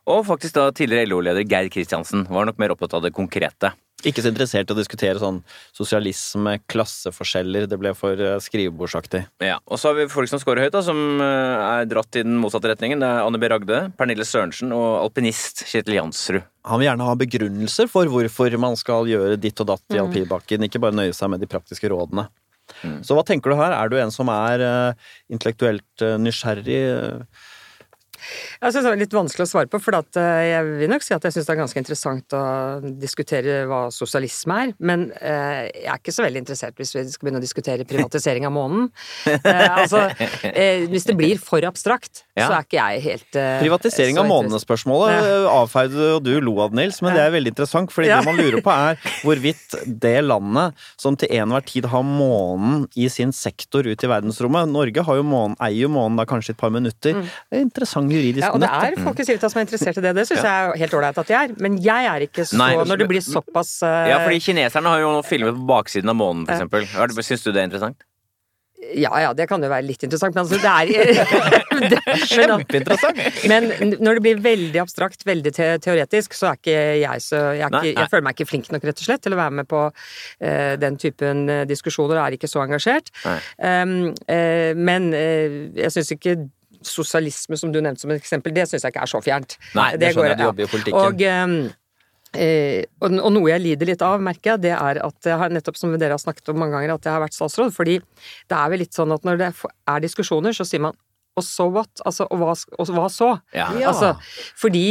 [0.10, 3.74] Og faktisk da tidligere LO-leder Geir Kristiansen var nok mer opptatt av det konkrete.
[4.06, 5.40] Ikke så interessert i å diskutere sånn
[5.74, 9.24] sosialisme, klasseforskjeller, det ble for eh, skrivebordsaktig.
[9.42, 12.26] Ja, Og så har vi folk som scorer høyt, da, som eh, er dratt i
[12.28, 13.02] den motsatte retningen.
[13.02, 13.50] Det er Anne B.
[13.50, 16.46] Ragde, Pernille Sørensen og alpinist Kjetil Jansrud.
[16.70, 20.68] Han vil gjerne ha begrunnelser for hvorfor man skal gjøre ditt og datt i alpinbakken,
[20.68, 22.28] ikke bare nøye seg med de praktiske rådene.
[23.06, 23.76] Så hva tenker du her?
[23.76, 26.82] Er du en som er eh, intellektuelt eh, nysgjerrig?
[28.62, 31.16] Jeg synes det er litt vanskelig å svare på, for eh, jeg vil nok si
[31.16, 32.44] at jeg syns det er ganske interessant å
[33.02, 34.74] diskutere hva sosialisme er.
[34.80, 38.48] Men eh, jeg er ikke så veldig interessert hvis vi skal begynne å diskutere privatisering
[38.50, 38.90] av månen.
[39.46, 40.00] Eh, altså,
[40.90, 42.48] hvis det blir for abstrakt, Ja.
[42.48, 47.16] så er ikke jeg helt Privatisering av avfeide du, og du lo av Nils, men
[47.16, 48.20] det er veldig interessant, fordi Ja.
[48.20, 53.08] det man lurer på er hvorvidt det landet som til enhver tid har månen i
[53.12, 56.62] sin sektor ut i verdensrommet Norge har jo månen, eier jo månen da kanskje et
[56.62, 57.22] par minutter.
[57.24, 58.46] Det er interessant juridisk Mm.
[58.46, 60.16] Ja, og det er folk i Civitas som er interessert i det.
[60.16, 61.54] Det syns jeg er helt ålreit at de er.
[61.64, 64.10] Men jeg er ikke så Nei, Når det blir såpass uh...
[64.10, 66.86] Ja, fordi kineserne har jo nå filmet på baksiden av månen, for eksempel.
[66.94, 68.04] Hva- Syns du det er interessant?
[68.94, 70.90] Ja ja, det kan jo være litt interessant, men altså det er
[71.94, 73.22] det, men, Kjempeinteressant!
[73.50, 77.64] men når det blir veldig abstrakt, veldig te teoretisk, så er ikke jeg så jeg,
[77.66, 79.58] er Nei, ikke, jeg føler meg ikke flink nok, rett og slett, til å være
[79.62, 83.10] med på uh, den typen eh, diskusjoner, og er ikke så engasjert.
[83.58, 86.38] Um, uh, men uh, jeg syns ikke
[86.90, 89.58] sosialisme, som du nevnte som et eksempel, det syns jeg ikke er så fjernt.
[89.78, 91.02] Nei, det skjønner jeg, du jobber i politikken.
[91.02, 91.58] Og, ehm,
[92.36, 95.54] eh, og, og noe jeg lider litt av, merker jeg, det er at jeg har
[95.56, 97.74] nettopp som dere har snakket om mange ganger, at jeg har vært statsråd.
[97.76, 99.52] Fordi det er vel litt sånn at når det
[99.94, 100.98] er diskusjoner, så sier man
[101.36, 101.92] og so what?
[102.08, 103.34] Altså, og hva, og hva så?
[103.52, 103.68] Ja.
[103.90, 104.14] Altså,
[104.56, 104.86] fordi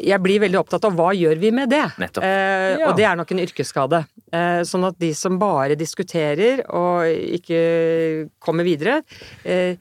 [0.00, 1.82] jeg blir veldig opptatt av hva gjør vi med det?
[1.98, 2.86] Eh, Ja.
[2.88, 3.98] Og det er nok en yrkesskade.
[4.32, 7.58] Eh, sånn at de som bare diskuterer og ikke
[8.42, 9.02] kommer videre
[9.44, 9.76] eh,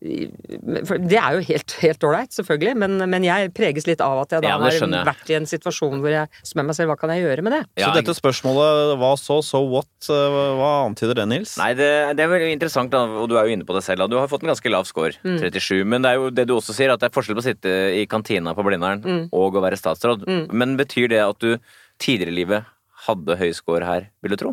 [0.00, 4.44] Det er jo helt helt ålreit, selvfølgelig, men, men jeg preges litt av at jeg
[4.44, 4.90] da Ja, har jeg.
[5.08, 7.60] vært i en situasjon hvor jeg spør meg selv hva kan jeg gjøre med det?
[7.80, 11.56] Ja, så dette spørsmålet hva så, so what, eh, hva antyder det, Nils?
[11.60, 11.88] Nei, det,
[12.18, 14.04] det er veldig interessant, da, og du er jo inne på det selv.
[14.04, 14.10] Da.
[14.12, 15.80] Du har fått en ganske lav score, 37.
[15.88, 17.74] Men det er jo det du også sier, at det er forskjell på å sitte
[17.96, 20.28] i kantina på Blindern og å være statsråd.
[20.52, 21.54] Men betyr det at du
[22.02, 22.72] tidligere i livet
[23.06, 24.52] hadde høy score her, vil du tro?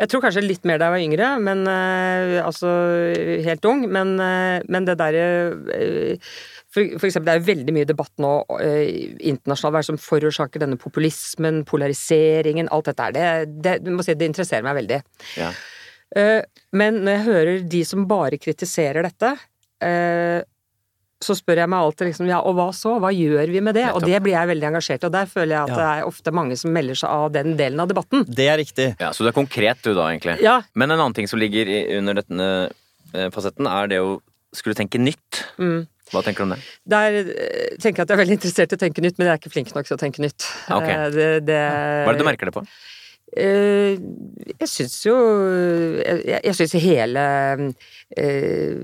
[0.00, 2.72] Jeg tror kanskje litt mer da jeg var yngre, men eh, altså
[3.46, 3.86] helt ung.
[3.92, 5.26] Men, eh, men det derre
[5.76, 6.34] eh,
[6.76, 12.68] for, eksempel, det er veldig mye debatt nå internasjonalt hva som forårsaker denne populismen, polariseringen,
[12.74, 13.16] alt dette her.
[13.16, 15.00] Det, det, du må si, det interesserer meg veldig.
[15.40, 15.54] Ja.
[16.14, 16.42] Eh,
[16.76, 19.32] men når jeg hører de som bare kritiserer dette,
[19.82, 20.40] eh,
[21.24, 22.98] så spør jeg meg alltid liksom ja, og hva så?
[23.00, 23.86] Hva gjør vi med det?
[23.96, 25.76] Og det blir jeg veldig engasjert i, og der føler jeg at Ja.
[25.76, 28.24] det er ofte mange som melder seg av den delen av debatten.
[28.28, 28.88] Det er riktig.
[29.00, 30.38] Ja, Så du er konkret, du da, egentlig.
[30.44, 31.66] Ja, Men en annen ting som ligger
[31.98, 32.70] under denne
[33.14, 34.20] eh, fasetten, er det å
[34.52, 35.44] skulle tenke nytt.
[35.58, 35.86] mm.
[36.12, 36.60] Hva tenker du om det?
[36.86, 39.32] Der eh, tenker jeg at jeg er veldig interessert i å tenke nytt, men jeg
[39.34, 40.44] er ikke flink nok til å tenke nytt.
[40.70, 40.86] Ok.
[40.86, 41.56] Eh, Det, det,
[42.04, 42.62] Hva er det du merker det på?
[43.36, 43.96] Eh,
[44.60, 45.16] jeg syns jo
[45.98, 47.24] Jeg, jeg syns hele
[48.16, 48.76] eh,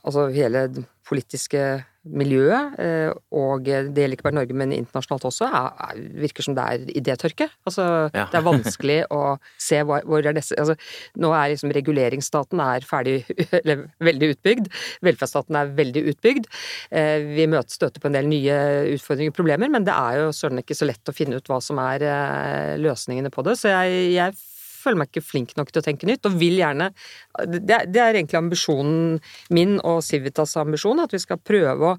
[0.00, 0.62] Altså hele
[1.04, 6.44] politiske miljøet, eh, og det gjelder ikke bare Norge, men internasjonalt også, er, er, virker
[6.44, 7.46] som det er idétørke.
[7.64, 8.26] Altså, Ja.
[8.28, 10.76] det er vanskelig å se hvor, hvor er disse altså,
[11.16, 13.24] Nå er liksom reguleringsstaten er ferdig,
[13.62, 14.68] eller veldig utbygd.
[15.08, 16.48] Velferdsstaten er veldig utbygd.
[16.92, 18.58] Eh, vi møter, støter på en del nye
[18.98, 21.60] utfordringer og problemer, men det er jo søren ikke så lett å finne ut hva
[21.64, 23.56] som er eh, løsningene på det.
[23.60, 24.36] Så jeg, jeg
[24.84, 26.90] føler meg ikke flink nok til å tenke nytt, og vil gjerne
[27.48, 29.20] Det, er- det er egentlig ambisjonen
[29.50, 31.98] min og Civitas ambisjon, at vi skal prøve å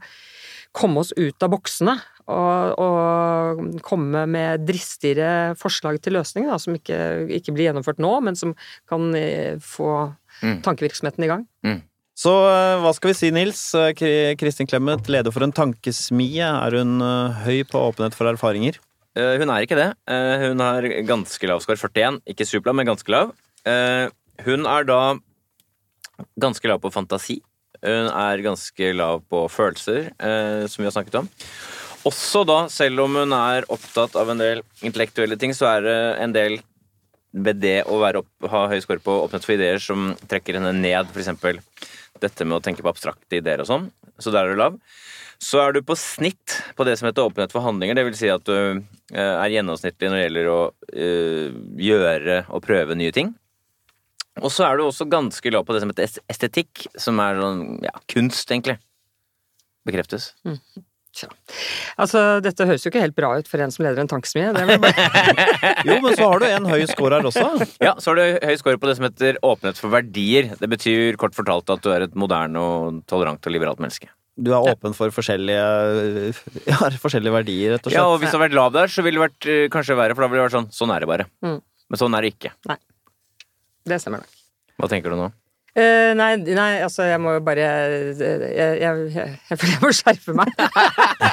[0.75, 1.97] komme oss ut av boksene.
[2.25, 6.97] Og, og komme med dristigere forslag til løsninger, da, som ikke,
[7.37, 8.55] ikke blir gjennomført nå, men som
[8.89, 9.91] kan eh, få
[10.43, 10.57] Mm.
[10.65, 11.45] tankevirksomheten i gang.
[12.19, 13.61] Så eh, hva skal vi si, Nils?
[13.77, 16.43] Eh, Kristin Clemet, leder for en tankesmie.
[16.43, 16.97] Er hun
[17.45, 18.75] høy på åpenhet for erfaringer?
[19.15, 19.89] Eh, hun er ikke det.
[20.11, 21.79] Eh, hun har ganske lav score.
[21.79, 22.19] 41.
[22.27, 23.31] Ikke superlav, men ganske lav.
[23.65, 24.11] Eh,
[24.45, 24.99] hun er da
[26.39, 27.39] ganske lav på fantasi.
[27.85, 30.07] Hun er ganske lav på følelser,
[30.71, 31.27] som vi har snakket om.
[32.07, 35.97] Også da, selv om hun er opptatt av en del intellektuelle ting, så er det
[36.23, 36.57] en del
[37.35, 41.11] ved det å opp, ha høy score på åpnet for ideer som trekker henne ned,
[41.13, 41.59] eksempel
[42.23, 43.89] dette med å tenke på abstrakte ideer og sånn.
[44.17, 44.79] Så der er du lav.
[45.41, 47.97] Så er du på snitt på det som heter åpenhet for handlinger.
[47.97, 50.59] Det vil si at du eh, er gjennomsnittlig når det gjelder å
[50.93, 51.59] eh,
[51.89, 53.33] gjøre og prøve nye ting.
[54.43, 57.63] Og så er du også ganske lav på det som heter estetikk, som er sånn
[57.85, 58.75] ja, kunst, egentlig.
[59.87, 60.33] Bekreftes.
[61.15, 61.29] Tja.
[62.01, 64.49] Altså, dette høres jo ikke helt bra ut for en som leder en tankesmie.
[64.51, 64.75] Bare
[65.87, 67.45] Jo, men så har du en høy score her også.
[67.85, 70.51] Ja, så har du høy score på det som heter åpenhet for verdier.
[70.59, 74.11] Det betyr kort fortalt at du er et moderne og tolerant og liberalt menneske.
[74.35, 75.67] Du er åpen for forskjellige,
[76.71, 77.95] ja, forskjellige verdier, rett og slett.
[78.01, 80.17] Ja, og hvis det hadde vært lav der, så ville det vært eh, kanskje verre,
[80.17, 81.27] for da ville det vært sånn Sånn er det bare.
[81.45, 81.57] Mm.
[81.91, 82.51] Men sånn er det ikke.
[82.67, 82.77] Nei.
[83.87, 84.37] Det stemmer nok.
[84.81, 85.29] Hva tenker du nå?
[85.75, 90.35] Uh, nei, nei, altså jeg må jo bare Jeg, jeg, jeg, jeg jeg må skjerpe
[90.37, 90.51] meg.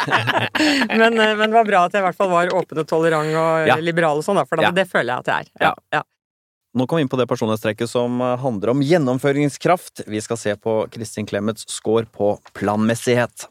[0.98, 3.30] men, eh, men det var bra at jeg i hvert fall var åpen og tolerant
[3.38, 3.76] og Ja.
[3.78, 4.72] liberal og sånn, da, for da, Ja.
[4.74, 5.68] det føler jeg at jeg er.
[5.68, 6.02] Ja, ja.
[6.74, 10.06] Nå kom vi inn på det personlighetstrekket som eh, handler om gjennomføringskraft.
[10.08, 13.44] Vi skal se på Kristin Clemets score på planmessighet.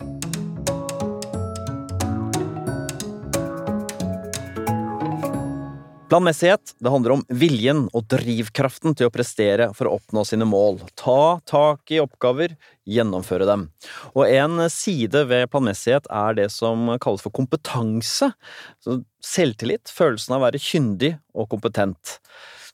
[6.10, 10.80] Planmessighet det handler om viljen og drivkraften til å prestere for å oppnå sine mål.
[10.98, 12.56] Ta tak i oppgaver,
[12.90, 13.68] gjennomføre dem.
[14.16, 18.32] Og en side ved planmessighet er det som kalles for kompetanse.
[19.22, 22.18] Selvtillit, følelsen av å være kyndig og kompetent.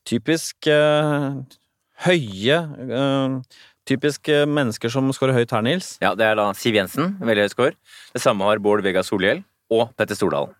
[0.07, 1.41] Typisk uh,
[2.07, 3.41] høye uh,
[3.87, 5.93] Typisk eh, mennesker som scorer høyt her, Nils.
[6.03, 7.75] Ja, Det er da Siv Jensen, veldig høy score.
[8.11, 10.51] Det samme har Bård Vegar Solhjell og Petter Stordalen.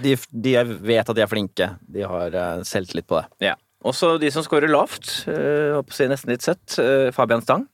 [0.00, 0.54] De, de
[0.84, 1.68] vet at de er flinke.
[1.84, 3.50] De har uh, selvtillit på det.
[3.50, 3.54] Ja.
[3.84, 7.66] Også de som scorer lavt, uh, si nesten litt søtt, uh, Fabian Stang.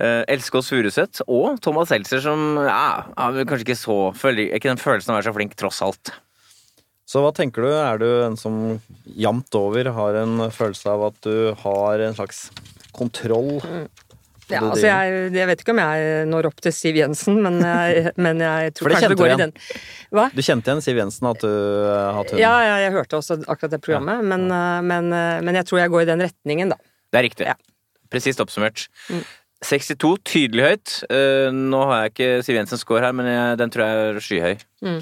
[0.00, 4.80] Uh, Elskås Furuseth og Thomas Seltzer, som ja, har kanskje ikke så føler, Ikke den
[4.80, 6.14] følelsen av å være så flink, tross alt.
[7.12, 7.68] Så hva tenker du?
[7.68, 8.54] Er du en som
[9.04, 12.46] jevnt over har en følelse av at du har en slags
[12.96, 13.58] kontroll?
[14.52, 18.14] Ja, altså jeg, jeg vet ikke om jeg når opp til Siv Jensen, men jeg,
[18.20, 19.52] men jeg tror kanskje det går i den.
[20.12, 20.26] Hva?
[20.32, 21.52] Du kjente igjen Siv Jensen, at, du,
[22.16, 25.60] hatt hun Ja, ja, jeg hørte også akkurat det programmet, men, eh, men, eh, men
[25.60, 26.80] jeg tror jeg går i den retningen, da.
[27.12, 27.48] Det er riktig.
[27.52, 27.56] Ja.
[28.12, 28.86] Presist oppsummert.
[29.12, 29.22] Mm.
[29.62, 30.94] 62, tydelig høyt.
[31.06, 34.24] Uh, nå har jeg ikke Siv Jensens score her, men jeg, den tror jeg er
[34.26, 34.64] skyhøy.
[34.82, 34.98] Mm.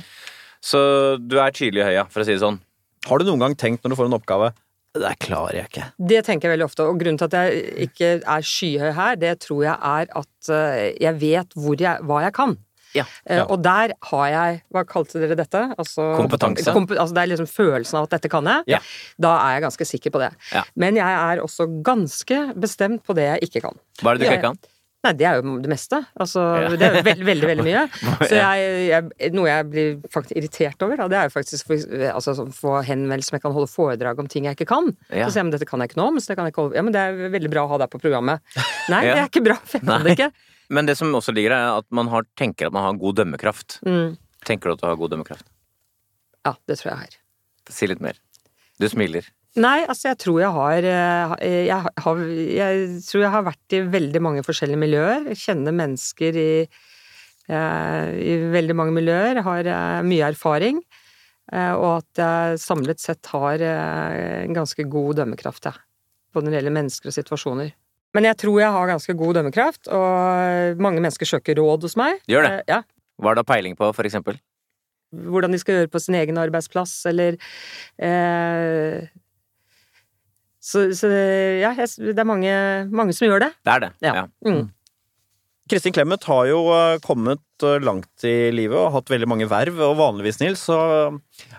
[0.60, 0.80] Så
[1.20, 2.60] du er tydelig i høya, for å si det sånn.
[3.08, 4.50] Har du noen gang tenkt når du får en oppgave
[4.92, 5.84] Det klarer jeg ikke.
[6.12, 9.36] Det tenker jeg veldig ofte, og grunnen til at jeg ikke er skyhøy her, det
[9.46, 12.56] tror jeg er at eh, jeg vet hvor jeg, hva jeg kan.
[12.92, 13.04] Ja.
[13.24, 13.44] Eh, Ja.
[13.46, 15.60] Og der har jeg Hva kalte dere dette?
[15.78, 16.72] Altså, Kompetanse.
[16.74, 18.66] Komp altså det er liksom følelsen av at dette kan jeg.
[18.74, 18.80] Ja.
[19.22, 20.32] Da er jeg ganske sikker på det.
[20.52, 20.64] Ja.
[20.74, 23.78] Men jeg er også ganske bestemt på det jeg ikke kan.
[24.02, 24.58] Hva er det du ikke kan?
[25.00, 25.96] Nei, det er jo det meste.
[26.20, 26.42] Altså,
[26.76, 27.84] det er jo veldig, veldig, veldig mye.
[28.28, 31.70] Så jeg, jeg, noe jeg blir faktisk irritert over, da, det er jo faktisk
[32.12, 34.90] altså, å få henvendelser som jeg kan holde foredrag om ting jeg ikke kan.
[35.08, 35.24] Ja.
[35.24, 36.66] Så sier jeg men dette kan jeg ikke nå, men så det kan jeg ikke
[36.76, 38.44] Ja, men det er veldig bra å ha deg på programmet.
[38.92, 39.14] Nei, Ja.
[39.16, 40.30] det er ikke bra, for jeg kan det ikke.
[40.70, 43.16] Men det som også ligger der, er at man har, tenker at man har god
[43.22, 43.80] dømmekraft.
[43.88, 44.18] Mm.
[44.46, 45.48] Tenker du at du har god dømmekraft?
[46.44, 47.16] Ja, det tror jeg jeg har.
[47.72, 48.20] Si litt mer.
[48.80, 49.24] Du smiler.
[49.58, 51.32] Nei, altså jeg tror jeg har eh,
[51.66, 52.20] jeg, har
[52.54, 55.26] jeg tror jeg har vært i veldig mange forskjellige miljøer.
[55.32, 56.52] Jeg kjenner mennesker i,
[57.50, 59.42] eh, i veldig mange miljøer.
[59.42, 60.82] Har eh, mye erfaring.
[61.50, 65.80] Og at jeg samlet sett har en ganske god dømmekraft, jeg.
[66.30, 67.72] Både når det gjelder mennesker og situasjoner.
[68.14, 72.22] Men jeg tror jeg har ganske god dømmekraft, og mange mennesker søker råd hos meg.
[72.30, 72.52] Gjør det?
[72.70, 72.84] Ja.
[73.18, 74.38] Hva er det peiling på, for eksempel?
[75.10, 77.34] Hvordan de skal gjøre på sin egen arbeidsplass, eller
[77.98, 79.10] eh,
[80.60, 81.08] så, så,
[81.60, 82.52] ja, det er mange,
[82.92, 83.54] mange, som gjør det.
[83.64, 84.14] Det er det, ja.
[84.20, 84.26] ja.
[84.44, 84.68] Mm.
[85.70, 89.78] Kristin Clemet har jo eh, kommet eh, langt i livet og hatt veldig mange verv,
[89.86, 90.78] og vanligvis, Nils, så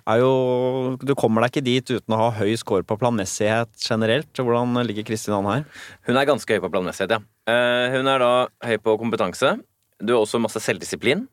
[0.02, 4.32] er jo Du kommer deg ikke dit uten å ha høy score på planmessighet generelt.
[4.36, 5.64] Hvordan ligger Kristin an her?
[6.10, 7.22] Hun er ganske høy på planmessighet, ja.
[7.48, 8.34] Eh, hun er da
[8.68, 9.56] høy på kompetanse.
[10.02, 11.28] Du har også masse selvdisiplin.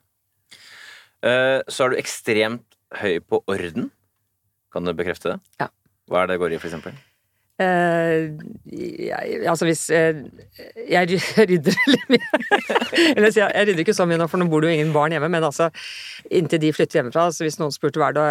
[1.18, 3.88] Så er du ekstremt høy på orden.
[4.70, 5.38] Kan du bekrefte det?
[5.58, 5.72] Ja.
[6.06, 6.94] Hva er det går i, for eksempel?
[7.58, 8.38] Uh,
[8.70, 10.20] jeg, altså hvis uh,
[10.94, 12.28] Jeg rydder litt mye.
[13.16, 15.14] Eller jeg, jeg rydder ikke så mye nå, for nå bor det jo ingen barn
[15.14, 15.66] hjemme, men altså
[16.30, 18.22] inntil de flytter hjemmefra så Hvis noen spurte hva du,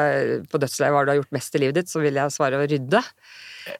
[0.47, 2.69] på dødsleiet hva du har gjort mest i livet ditt, så ville jeg svare å
[2.71, 3.03] rydde.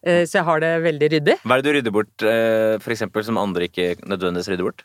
[0.04, 1.40] Uh, så jeg har det veldig ryddig.
[1.46, 2.28] Hva er det du rydder bort,
[2.84, 4.84] for eksempel, som andre ikke nødvendigvis rydder bort?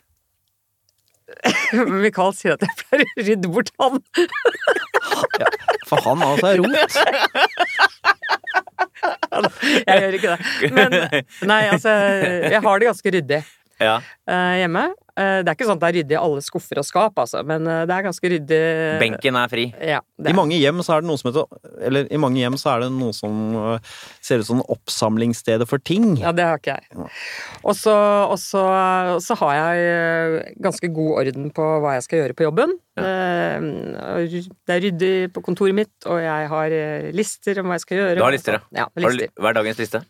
[2.03, 3.99] Mikael sier at jeg pleier å rydde bort han.
[5.41, 5.51] ja,
[5.89, 6.97] for han altså er rot.
[9.87, 10.71] jeg gjør ikke det.
[10.75, 10.97] Men
[11.49, 11.93] nei, altså
[12.53, 13.41] Jeg har det ganske ryddig
[13.81, 13.97] ja.
[14.29, 14.87] uh, hjemme.
[15.13, 17.43] Uh, det er ikke sånn at det er ryddig i alle skuffer og skap, altså,
[17.45, 18.61] men uh, det er ganske ryddig
[18.97, 19.65] Benken er fri?
[19.77, 22.71] Ja, I mange hjem så er det noe som heter Eller i mange hjem så
[22.71, 23.35] er det noe som
[24.23, 26.15] ser ut som oppsamlingsstedet for ting.
[26.21, 27.07] Ja, det har ikke jeg.
[27.61, 28.63] Og så, og så,
[29.21, 32.75] så har jeg ganske god orden på hva jeg skal gjøre på jobben.
[32.97, 33.59] Ja.
[33.59, 36.77] Det er ryddig på kontoret mitt, og jeg har
[37.13, 38.17] lister om hva jeg skal gjøre.
[38.17, 38.85] Du har lister, ja.
[38.85, 39.33] ja lister.
[39.41, 40.05] Har du dagens liste?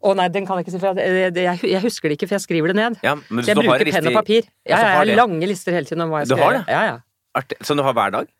[0.00, 2.38] Å nei, den kan jeg ikke si, for jeg, jeg, jeg, husker det ikke, for
[2.38, 2.98] jeg skriver det ned.
[3.04, 4.46] Ja, men så jeg bruker penn og papir.
[4.64, 6.66] Ja, jeg har lange lister hele tiden om hva jeg skal gjøre.
[6.72, 7.00] Ja, ja.
[7.36, 7.58] Artig.
[7.66, 8.30] Så du har hver dag?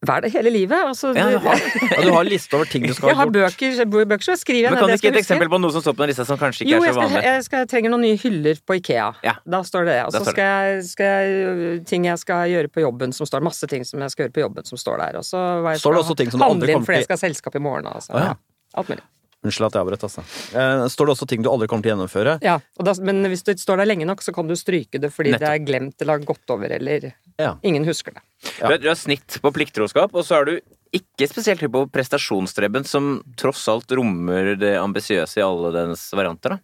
[0.00, 0.78] Hver dag, hele livet.
[0.80, 1.58] Altså, ja, du, har,
[1.90, 3.34] ja, du har liste over ting du skal ha gjort?
[3.36, 5.10] Jeg har bøker, bøker så skriver jeg ned det jeg skal huske.
[5.10, 6.72] Kan du ikke et eksempel på noe som står på den lista som kanskje ikke
[6.72, 7.18] jo, er så vanlig?
[7.18, 9.10] Jo, jeg, jeg trenger noen nye hyller på Ikea.
[9.26, 9.34] Ja.
[9.44, 10.06] Da står det det.
[10.06, 13.68] Og så skal jeg, skal jeg ting jeg skal gjøre på jobben som står Masse
[13.68, 15.20] ting som jeg skal gjøre på jobben som står der.
[15.20, 17.20] Og så jeg står det også ting som du aldri kommer til fordi jeg skal
[17.20, 17.92] ha selskap i morgen.
[17.92, 18.14] Altså.
[18.16, 18.36] Oh, ja.
[18.80, 19.04] Alt mulig.
[19.40, 20.22] Unnskyld at jeg avbrøt, altså.
[20.52, 22.34] Eh, står det også ting du aldri kommer til å gjennomføre?
[22.44, 25.32] Ja, da, men hvis det står der lenge nok, så kan du stryke det fordi
[25.32, 25.46] Nettopp.
[25.46, 27.06] det er glemt eller har gått over, eller
[27.40, 27.54] ja.
[27.64, 28.24] ingen husker det.
[28.58, 28.74] Ja.
[28.76, 30.52] Du har snitt på plikttroskap, og så er du
[31.00, 36.58] ikke spesielt høy på prestasjonsstreben, som tross alt rommer det ambisiøse i alle dens varianter,
[36.58, 36.60] da.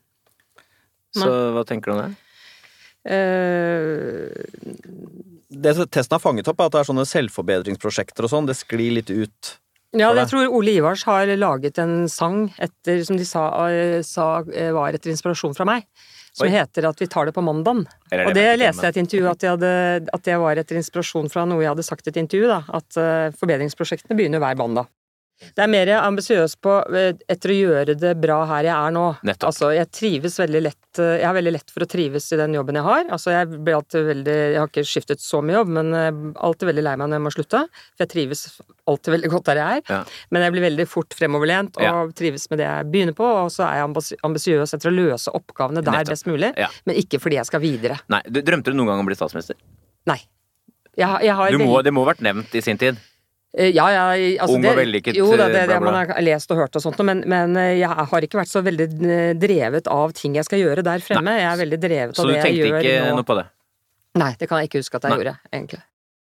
[1.16, 1.50] Så Nei.
[1.56, 2.12] hva tenker du om det?
[3.08, 4.34] Uh...
[5.56, 8.48] Det testen har fanget opp, er at det er sånne selvforbedringsprosjekter og sånn.
[8.50, 9.56] Det sklir litt ut
[10.00, 14.44] ja, jeg tror Ole Ivars har laget en sang etter, som de sa, eh, sa
[14.52, 15.86] eh, var etter inspirasjon fra meg.
[16.36, 16.52] Som Oi.
[16.52, 17.86] heter at vi tar det på mandagen.
[18.12, 19.70] Og det leste jeg i et intervju, at, hadde,
[20.12, 22.50] at, det var etter inspirasjon fra noe jeg hadde sagt i et intervju.
[22.50, 24.90] Da, at uh, forbedringsprosjektene begynner hver mandag.
[25.36, 26.74] Det er mer ambisiøs på
[27.28, 29.04] etter å gjøre det bra her jeg er nå.
[29.26, 29.50] Nettopp.
[29.50, 32.78] Altså, jeg trives veldig lett Jeg har veldig lett for å trives i den jobben
[32.78, 33.02] jeg har.
[33.12, 35.92] Altså, jeg blir alltid veldig Jeg har ikke skiftet så mye jobb, men
[36.34, 37.60] alltid veldig lei meg når jeg må slutte.
[37.92, 38.46] For jeg trives
[38.88, 39.82] alltid veldig godt der jeg er.
[39.92, 39.98] Ja.
[40.32, 41.92] Men jeg blir veldig fort fremoverlent og ja.
[42.16, 43.26] trives med det jeg begynner på.
[43.42, 46.14] Og så er jeg ambisiøs etter å løse oppgavene der Nettopp.
[46.14, 46.70] best mulig, ja.
[46.88, 48.00] men ikke fordi jeg skal videre.
[48.12, 49.60] Nei, Drømte du noen gang om å bli statsminister?
[50.08, 50.22] Nei.
[50.96, 52.96] Jeg, jeg har må, det må ha vært nevnt i sin tid?
[53.56, 54.04] Eh, ja, ja,
[54.44, 56.82] altså Ung og vellykket Jo da, det er det man har lest og hørt og
[56.84, 60.44] sånt, men, men, eh, jeg har ikke vært så veldig eh, drevet av ting jeg
[60.44, 61.32] skal gjøre der fremme.
[61.32, 61.40] Nei.
[61.40, 62.76] Jeg er veldig drevet av det jeg gjør nå.
[62.76, 63.46] Så du tenkte ikke noe på det?
[64.20, 65.20] Nei, det kan jeg ikke huske at jeg Nei.
[65.22, 65.82] gjorde, egentlig.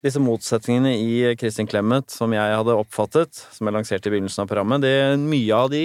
[0.06, 4.50] Disse motsetningene i Kristin Clemet som jeg hadde oppfattet, som jeg lanserte i begynnelsen av
[4.52, 5.84] programmet, det, mye av de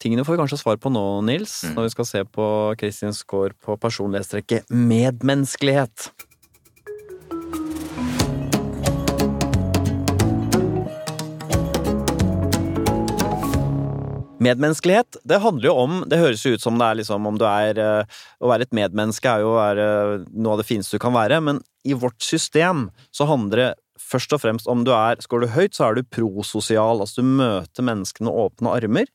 [0.00, 1.74] tingene får vi kanskje svar på nå, Nils, mm.
[1.76, 2.46] når vi skal se på
[2.80, 6.08] Kristins score på personlighetstrekket medmenneskelighet.
[14.44, 17.46] Medmenneskelighet, det handler jo om Det høres jo ut som det er liksom om du
[17.48, 21.02] er eh, Å være et medmenneske er jo er eh, noe av det fineste du
[21.02, 23.70] kan være, men i vårt system så handler det
[24.00, 27.02] først og fremst om du er Skårer du høyt, så er du prososial.
[27.02, 29.10] Altså du møter menneskene med åpne armer.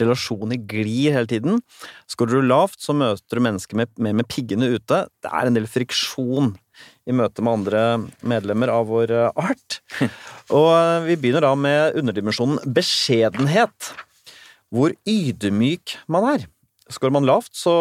[0.00, 1.60] Relasjoner glir hele tiden.
[2.10, 5.02] Skårer du lavt, så møter du mennesker med, med, med piggene ute.
[5.22, 6.54] Det er en del friksjon
[7.06, 7.82] i møte med andre
[8.30, 9.82] medlemmer av vår eh, art.
[10.58, 10.72] Og
[11.08, 13.92] vi begynner da med underdimensjonen beskjedenhet
[14.72, 16.46] hvor ydmyk man er.
[16.92, 17.72] Skårer man lavt, så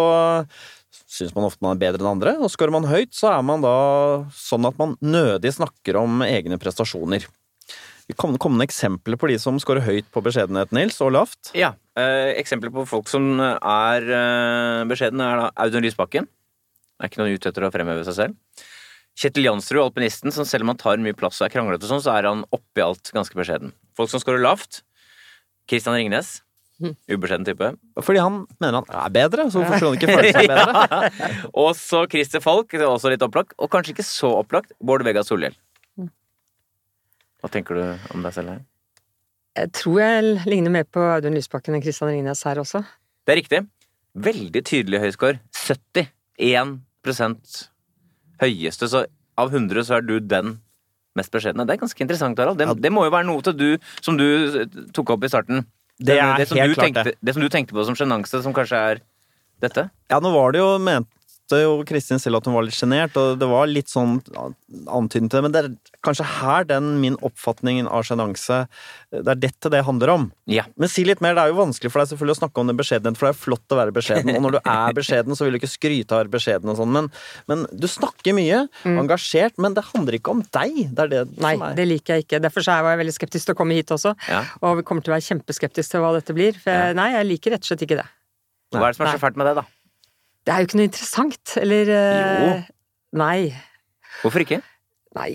[1.12, 3.64] syns man ofte man er bedre enn andre, og skårer man høyt, så er man
[3.64, 3.72] da
[4.36, 7.26] sånn at man nødig snakker om egne prestasjoner.
[8.20, 11.52] kom- kommende eksempler på de som skårer høyt på beskjedenhet, Nils, og lavt?
[11.56, 11.74] Ja.
[11.96, 16.28] Eh, eksempler på folk som er eh, beskjedne, er da Audun Lysbakken.
[17.02, 18.36] Er ikke noen ute etter å fremheve seg selv.
[19.16, 22.14] Kjetil Jansrud, alpinisten, som selv om han tar mye plass og er kranglete, sånn, så
[22.18, 23.72] er han oppi alt ganske beskjeden.
[23.96, 24.82] Folk som skårer lavt.
[25.70, 26.42] Christian Ringnes.
[27.14, 27.70] Ubeskjeden type.
[28.02, 31.50] Fordi han mener han er bedre, så hvorfor skulle han ikke føle seg bedre?
[31.64, 33.54] Og så Christer Falk, også litt opplagt.
[33.62, 35.56] Og kanskje ikke så opplagt, Bård Vegar Solhjell.
[37.42, 38.60] Hva tenker du om deg selv her?
[39.58, 42.84] Jeg tror jeg ligner mer på Audun Lysbakken enn Kristian Ringnes her også.
[43.28, 43.60] Det er riktig.
[44.16, 45.40] Veldig tydelig høy score.
[46.42, 47.68] 71
[48.42, 49.04] høyeste, så
[49.42, 50.56] av 100 så er du den
[51.18, 51.66] mest beskjedne.
[51.68, 52.58] Det er ganske interessant, Harald.
[52.62, 52.74] Det, Ja.
[52.74, 54.66] det må jo være noe til du, som du
[54.96, 55.66] tok opp i starten.
[56.02, 57.34] Det det, det som du tenkte, det.
[57.36, 59.02] som du tenkte på som sjenanse, som kanskje er
[59.62, 59.88] dette?
[60.10, 60.72] Ja, nå var det jo
[61.52, 64.20] mente jo Kristin selv at hun var litt sjenert, og det var litt sånn
[64.88, 65.70] antydning til det, men det er
[66.06, 68.66] kanskje her den min oppfatning av sjenanse
[69.12, 70.28] Det er dette det handler om.
[70.50, 70.64] Ja.
[70.80, 72.80] Men si litt mer, det er jo vanskelig for deg selvfølgelig å snakke om den
[72.80, 75.58] beskjedenheten, for det er flott å være beskjeden, og når du er beskjeden, så vil
[75.58, 77.12] du ikke skryte av å være beskjeden og sånn, men,
[77.52, 80.80] men du snakker mye, engasjert, men det handler ikke om deg.
[80.96, 82.42] Det er det Nei, som er det liker jeg ikke.
[82.44, 84.16] Derfor så var jeg veldig skeptisk til å komme hit også.
[84.32, 84.46] Ja.
[84.64, 86.58] Og vi kommer til å være kjempeskeptisk til hva dette blir.
[86.62, 88.08] For jeg, nei, jeg liker rett og slett ikke det.
[88.72, 89.66] Hva er det som er så fælt med det, da?
[90.46, 91.56] Det er jo ikke noe interessant.
[91.62, 92.52] Eller Jo.
[93.22, 93.40] Nei.
[94.22, 94.62] Hvorfor ikke?
[95.18, 95.34] Nei.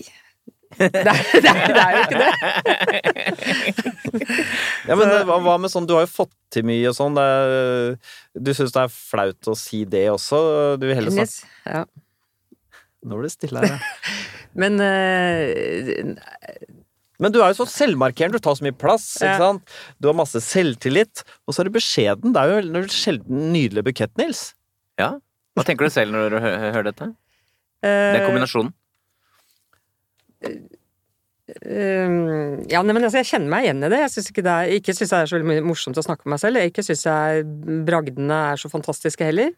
[0.77, 2.33] Det er, det, er, det er jo ikke det.
[4.89, 7.17] Ja, men det, hva, hva med sånn, du har jo fått til mye og sånn,
[7.17, 7.95] det er,
[8.35, 10.41] du syns det er flaut å si det også?
[10.81, 11.39] Du vil heller Yes.
[11.65, 11.85] Ja.
[13.07, 13.81] Nå blir det stille her, ja.
[14.61, 16.17] Men uh,
[17.23, 19.75] Men du er jo så selvmarkerende, du tar så mye plass, ikke sant?
[20.01, 22.35] Du har masse selvtillit, og så er du beskjeden.
[22.35, 24.51] Det er jo en sjelden nydelig bukett, Nils.
[25.01, 25.13] Ja?
[25.57, 27.13] Hva tenker du selv når du hø hører dette?
[27.85, 28.75] eh, Den kombinasjonen?
[31.47, 34.01] Um, ja, men altså, jeg kjenner meg igjen i det.
[34.03, 36.43] Jeg syns ikke det ikke synes det er så veldig morsomt å snakke om meg
[36.43, 36.63] selv.
[36.67, 37.45] Ikke syns jeg
[37.87, 39.53] bragdene er så fantastiske heller.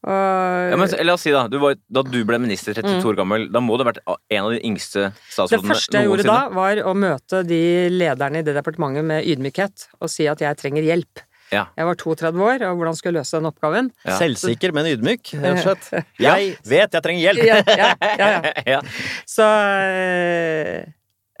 [0.00, 3.18] Og, Ja, men, la oss si da, du var, da du ble minister 32 år
[3.18, 5.60] gammel, da må du ha vært en av de yngste statsrådene noensinne?
[5.60, 7.62] det første jeg gjorde da, var å møte de
[7.92, 11.22] lederne i det departementet med ydmykhet og si at jeg trenger hjelp.
[11.50, 11.64] Ja.
[11.76, 13.90] Jeg var 32 år, og hvordan skulle jeg løse den oppgaven?
[14.06, 14.16] Ja.
[14.20, 16.06] Selvsikker, men ydmyk, rett og slett.
[16.30, 17.42] Jeg vet jeg trenger hjelp!
[17.46, 18.52] Ja, ja, ja, ja.
[18.76, 18.80] ja.
[19.28, 20.86] Så eh,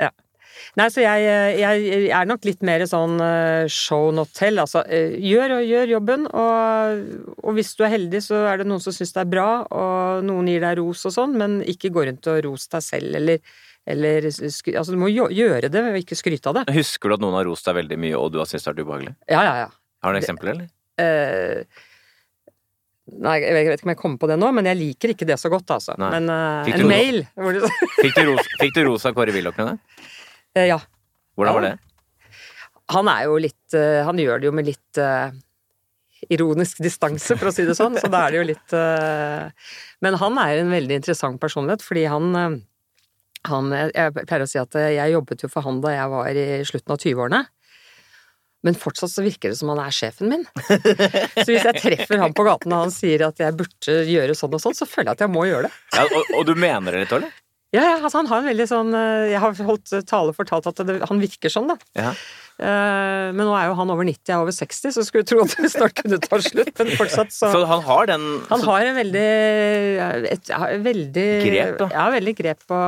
[0.00, 0.10] ja.
[0.78, 1.24] Nei, så jeg,
[1.58, 4.60] jeg er nok litt mer sånn eh, show not tell.
[4.62, 8.68] Altså eh, gjør og gjør jobben, og, og hvis du er heldig, så er det
[8.70, 11.92] noen som syns det er bra, og noen gir deg ros og sånn, men ikke
[11.94, 13.42] gå rundt og ros deg selv, eller,
[13.90, 16.66] eller Altså, du må jo, gjøre det, og ikke skryte av det.
[16.78, 18.78] Husker du at noen har rost deg veldig mye, og du har syntes det har
[18.78, 19.14] vært ubehagelig?
[19.30, 19.70] Ja, ja, ja.
[20.04, 20.68] Har du eksempler, eller?
[21.00, 21.86] Uh,
[23.10, 25.34] Nei, jeg vet ikke om jeg kommer på det nå, men jeg liker ikke det
[25.40, 25.96] så godt, altså.
[25.98, 26.12] Nei.
[26.14, 26.90] Men uh, en ros?
[26.92, 27.24] mail
[28.04, 29.80] Fikk du ros, fikk du ros av Kåre Willoch noen gang?
[30.54, 30.78] Uh, Ja.
[31.38, 31.72] Hvordan var det?
[32.94, 35.30] Han er jo litt uh, Han gjør det jo med litt eh,
[36.28, 39.70] ironisk distanse, for å si det sånn, så da er det jo litt eh,
[40.04, 42.58] Men han er en veldig interessant personlighet, fordi han eh,
[43.48, 46.28] han, jeg pleier å si at eh, jeg jobbet jo for han da jeg var
[46.36, 47.38] i slutten av 20-årene.
[48.66, 50.42] Men fortsatt så virker det som han er sjefen min.
[50.60, 54.56] Så hvis jeg treffer han på gaten og han sier at jeg burde gjøre sånn
[54.58, 55.72] og sånn, så føler jeg at jeg må gjøre det.
[55.96, 57.32] Ja, og, og du mener det litt, eller?
[57.70, 60.64] Ja, ja, altså han har en veldig sånn eh, Jeg har holdt tale og fortalt
[60.66, 61.76] at det, han virker sånn, da.
[61.94, 62.10] Ja.
[62.58, 65.30] Eh, Men nå er jo han over 90, jeg er over 60, så skulle du
[65.30, 66.72] tro at det snart kunne ta slutt.
[66.82, 69.24] Men fortsatt så Så han har den Han har en veldig
[70.34, 71.88] et, ja, veldig Grep, da.
[71.94, 72.82] Ja, veldig grep på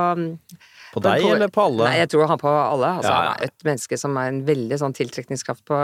[0.92, 1.88] På deg eller på alle?
[1.88, 2.92] Nei, jeg tror han på alle.
[3.00, 3.32] Altså, Ja, ja.
[3.32, 5.80] Han er et menneske som er en veldig sånn tiltrekningskraft på,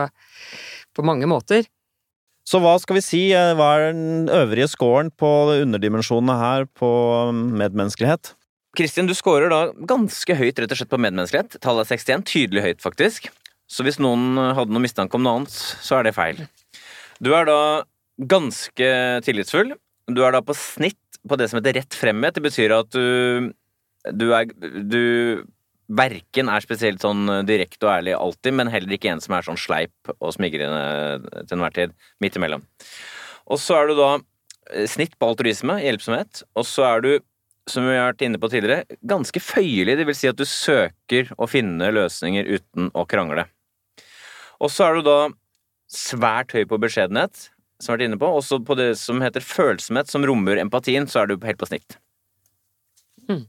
[0.97, 1.69] på mange måter.
[2.49, 6.89] Så hva skal vi si, eh, hva er den øvrige scoren på underdimensjonene her på
[7.29, 8.33] um, medmenneskelighet?
[8.79, 11.59] Kristin, du scorer da ganske høyt rett og slett på medmenneskelighet.
[11.65, 12.25] Tallet er 61.
[12.29, 13.29] Tydelig høyt, faktisk.
[13.69, 15.53] Så hvis noen hadde noen mistanke om noe annet,
[15.85, 16.41] så er det feil.
[17.21, 17.61] Du er da
[18.33, 18.89] ganske
[19.27, 19.75] tillitsfull.
[20.09, 22.39] Du er da på snitt på det som heter rett fremhet.
[22.39, 23.51] Det betyr at du
[24.15, 25.45] du er Du
[25.89, 29.61] verken er spesielt sånn direkte og ærlig alltid, men heller ikke en som er sånn
[29.61, 31.95] sleip og smigrende til enhver tid.
[32.21, 32.67] Midt imellom.
[33.49, 37.11] Og så er du da eh, snitt på altruisme, hjelpsomhet, og så er du
[37.69, 39.99] som vi har vært inne på tidligere, ganske føyelig.
[39.99, 43.45] Det vil si at du søker å finne løsninger uten å krangle.
[44.59, 45.19] Og så er du da
[45.93, 47.49] svært høy på beskjedenhet,
[47.79, 48.31] som vi har vært inne på.
[48.41, 51.99] Også på det som heter følsomhet, som rommer empatien, så er du helt på snitt.
[53.29, 53.45] Mm.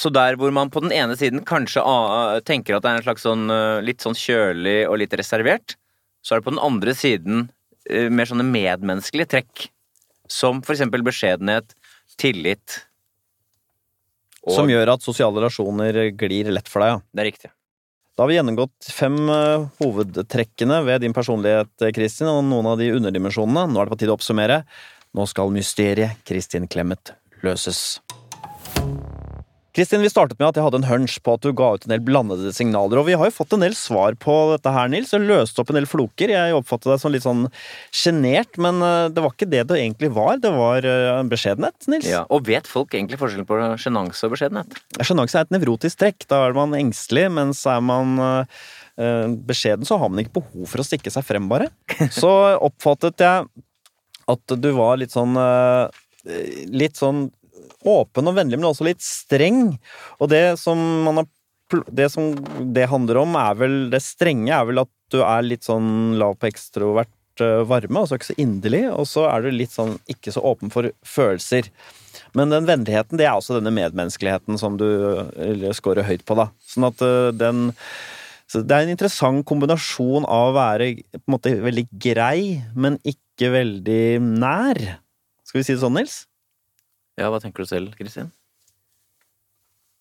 [0.00, 3.06] Så der hvor man på den ene siden kanskje ah, tenker at det er en
[3.06, 5.76] slags sånn eh, litt sånn kjølig og litt reservert,
[6.24, 7.42] så er det på den andre siden
[7.90, 9.66] eh, mer sånne medmenneskelige trekk.
[10.32, 11.74] Som for eksempel beskjedenhet,
[12.16, 12.86] tillit,
[14.42, 17.02] og Som gjør at sosiale relasjoner glir lett for deg, ja.
[17.14, 17.50] Det er riktig.
[18.12, 22.90] Da har vi gjennomgått fem eh, hovedtrekkene ved din personlighet, Kristin, og noen av de
[22.96, 23.68] underdimensjonene.
[23.70, 24.58] Nå er det på tide å oppsummere.
[25.14, 27.14] Nå skal mysteriet Kristin Clemet
[27.46, 28.02] løses.
[29.72, 31.92] Kristin, vi startet med at jeg hadde en hunch på at du ga ut en
[31.94, 35.14] del blandede signaler, og vi har jo fått en del svar på dette her, Nils,
[35.16, 36.28] og løste opp en del floker.
[36.34, 37.46] Jeg oppfattet deg som litt sånn
[37.88, 40.36] sjenert, men eh, det var ikke det det egentlig var.
[40.44, 42.10] Det var eh, en beskjedenhet, Nils.
[42.12, 44.76] Ja, Og vet folk egentlig forskjellen på sjenanse og beskjedenhet?
[45.00, 46.28] Sjenanse er et nevrotisk trekk.
[46.28, 48.62] Da er man engstelig, mens er man eh,
[49.48, 51.72] beskjeden, så har man ikke behov for å stikke seg frem, bare.
[52.12, 52.28] Så
[52.60, 53.48] oppfattet jeg
[54.36, 55.32] at du var litt sånn
[56.70, 57.24] Litt sånn
[57.88, 59.78] åpen og vennlig, men også litt streng.
[60.20, 60.78] Og det som
[61.08, 61.26] har
[61.88, 62.34] det som
[62.74, 66.36] det handler om, er vel Det strenge er vel at du er litt sånn lav
[66.40, 67.08] på ekstrovert
[67.40, 70.90] varme, altså ikke så inderlig, og så er du litt sånn ikke så åpen for
[71.04, 71.68] følelser.
[72.36, 74.86] Men den vennligheten, det er også denne medmenneskeligheten som du
[75.76, 76.50] scorer høyt på, da.
[76.64, 77.00] Sånn at
[77.38, 77.70] den
[78.52, 83.48] Det er en interessant kombinasjon av å være på en måte veldig grei, men ikke
[83.54, 84.80] veldig nær.
[85.48, 86.26] Skal vi si det sånn, Nils?
[87.20, 88.30] Ja, hva tenker du selv, Kristin?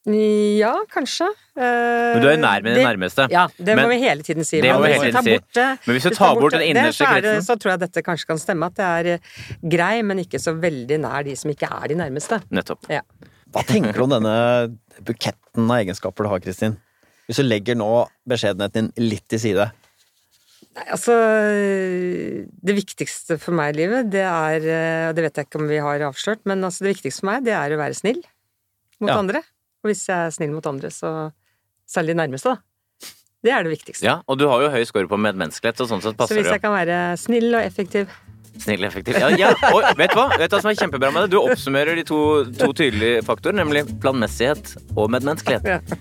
[0.08, 1.28] Ja, kanskje.
[1.54, 3.28] Eh, Men du er nær med de det- nærmeste.
[3.30, 4.60] Ja, det må Men- vi hele tiden si.
[4.60, 5.32] Det må Men vi hvis hele tiden si.
[5.38, 7.80] bort det- Men hvis du tar bort den innerste så er kretsen Så tror jeg
[7.80, 9.20] dette kanskje kan stemme, at det er eh,
[9.70, 12.42] grei, men ikke så veldig nær de som ikke er de nærmeste.
[12.50, 12.90] Nettopp.
[12.90, 13.02] Ja.
[13.52, 16.78] Hva tenker du om denne buketten av egenskaper du har, Kristin?
[17.30, 19.72] Hvis du legger nå beskjedenheten din litt til side.
[20.72, 21.12] Nei, altså
[22.64, 24.64] Det viktigste for meg i livet, det er
[25.10, 27.44] Og det vet jeg ikke om vi har avslørt, men altså det viktigste for meg,
[27.48, 28.22] det er å være snill
[29.02, 29.18] mot Ja.
[29.20, 29.42] andre.
[29.84, 31.32] Og hvis jeg er snill mot andre, så
[31.92, 33.10] Særlig nærmeste, da.
[33.44, 34.06] Det er det viktigste.
[34.06, 36.46] Ja, og du har jo høy score på medmenneskelighet, så sånn sett passer det.
[36.46, 38.14] så hvis jeg kan være snill og effektiv.
[38.60, 39.16] Snill og effektiv.
[39.18, 39.52] Ja, ja.
[39.72, 40.28] Og vet du hva?
[40.38, 41.32] Vet du hva som er kjempebra med det?
[41.34, 42.20] Du oppsummerer de to,
[42.60, 45.96] to tydelige faktorer, nemlig planmessighet og medmenneskelighet.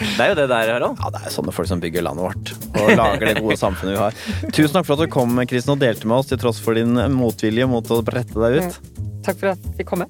[0.00, 0.98] Det er jo det der, Harald.
[0.98, 4.00] Ja, det er sånne folk som bygger landet vårt og lager det gode samfunnet vi
[4.00, 4.16] har.
[4.48, 6.96] Tusen takk for at du kom, Kristin, og delte med oss til tross for din
[7.14, 8.80] motvilje mot å brette deg ut.
[9.22, 10.08] Takk for at jeg fikk komme.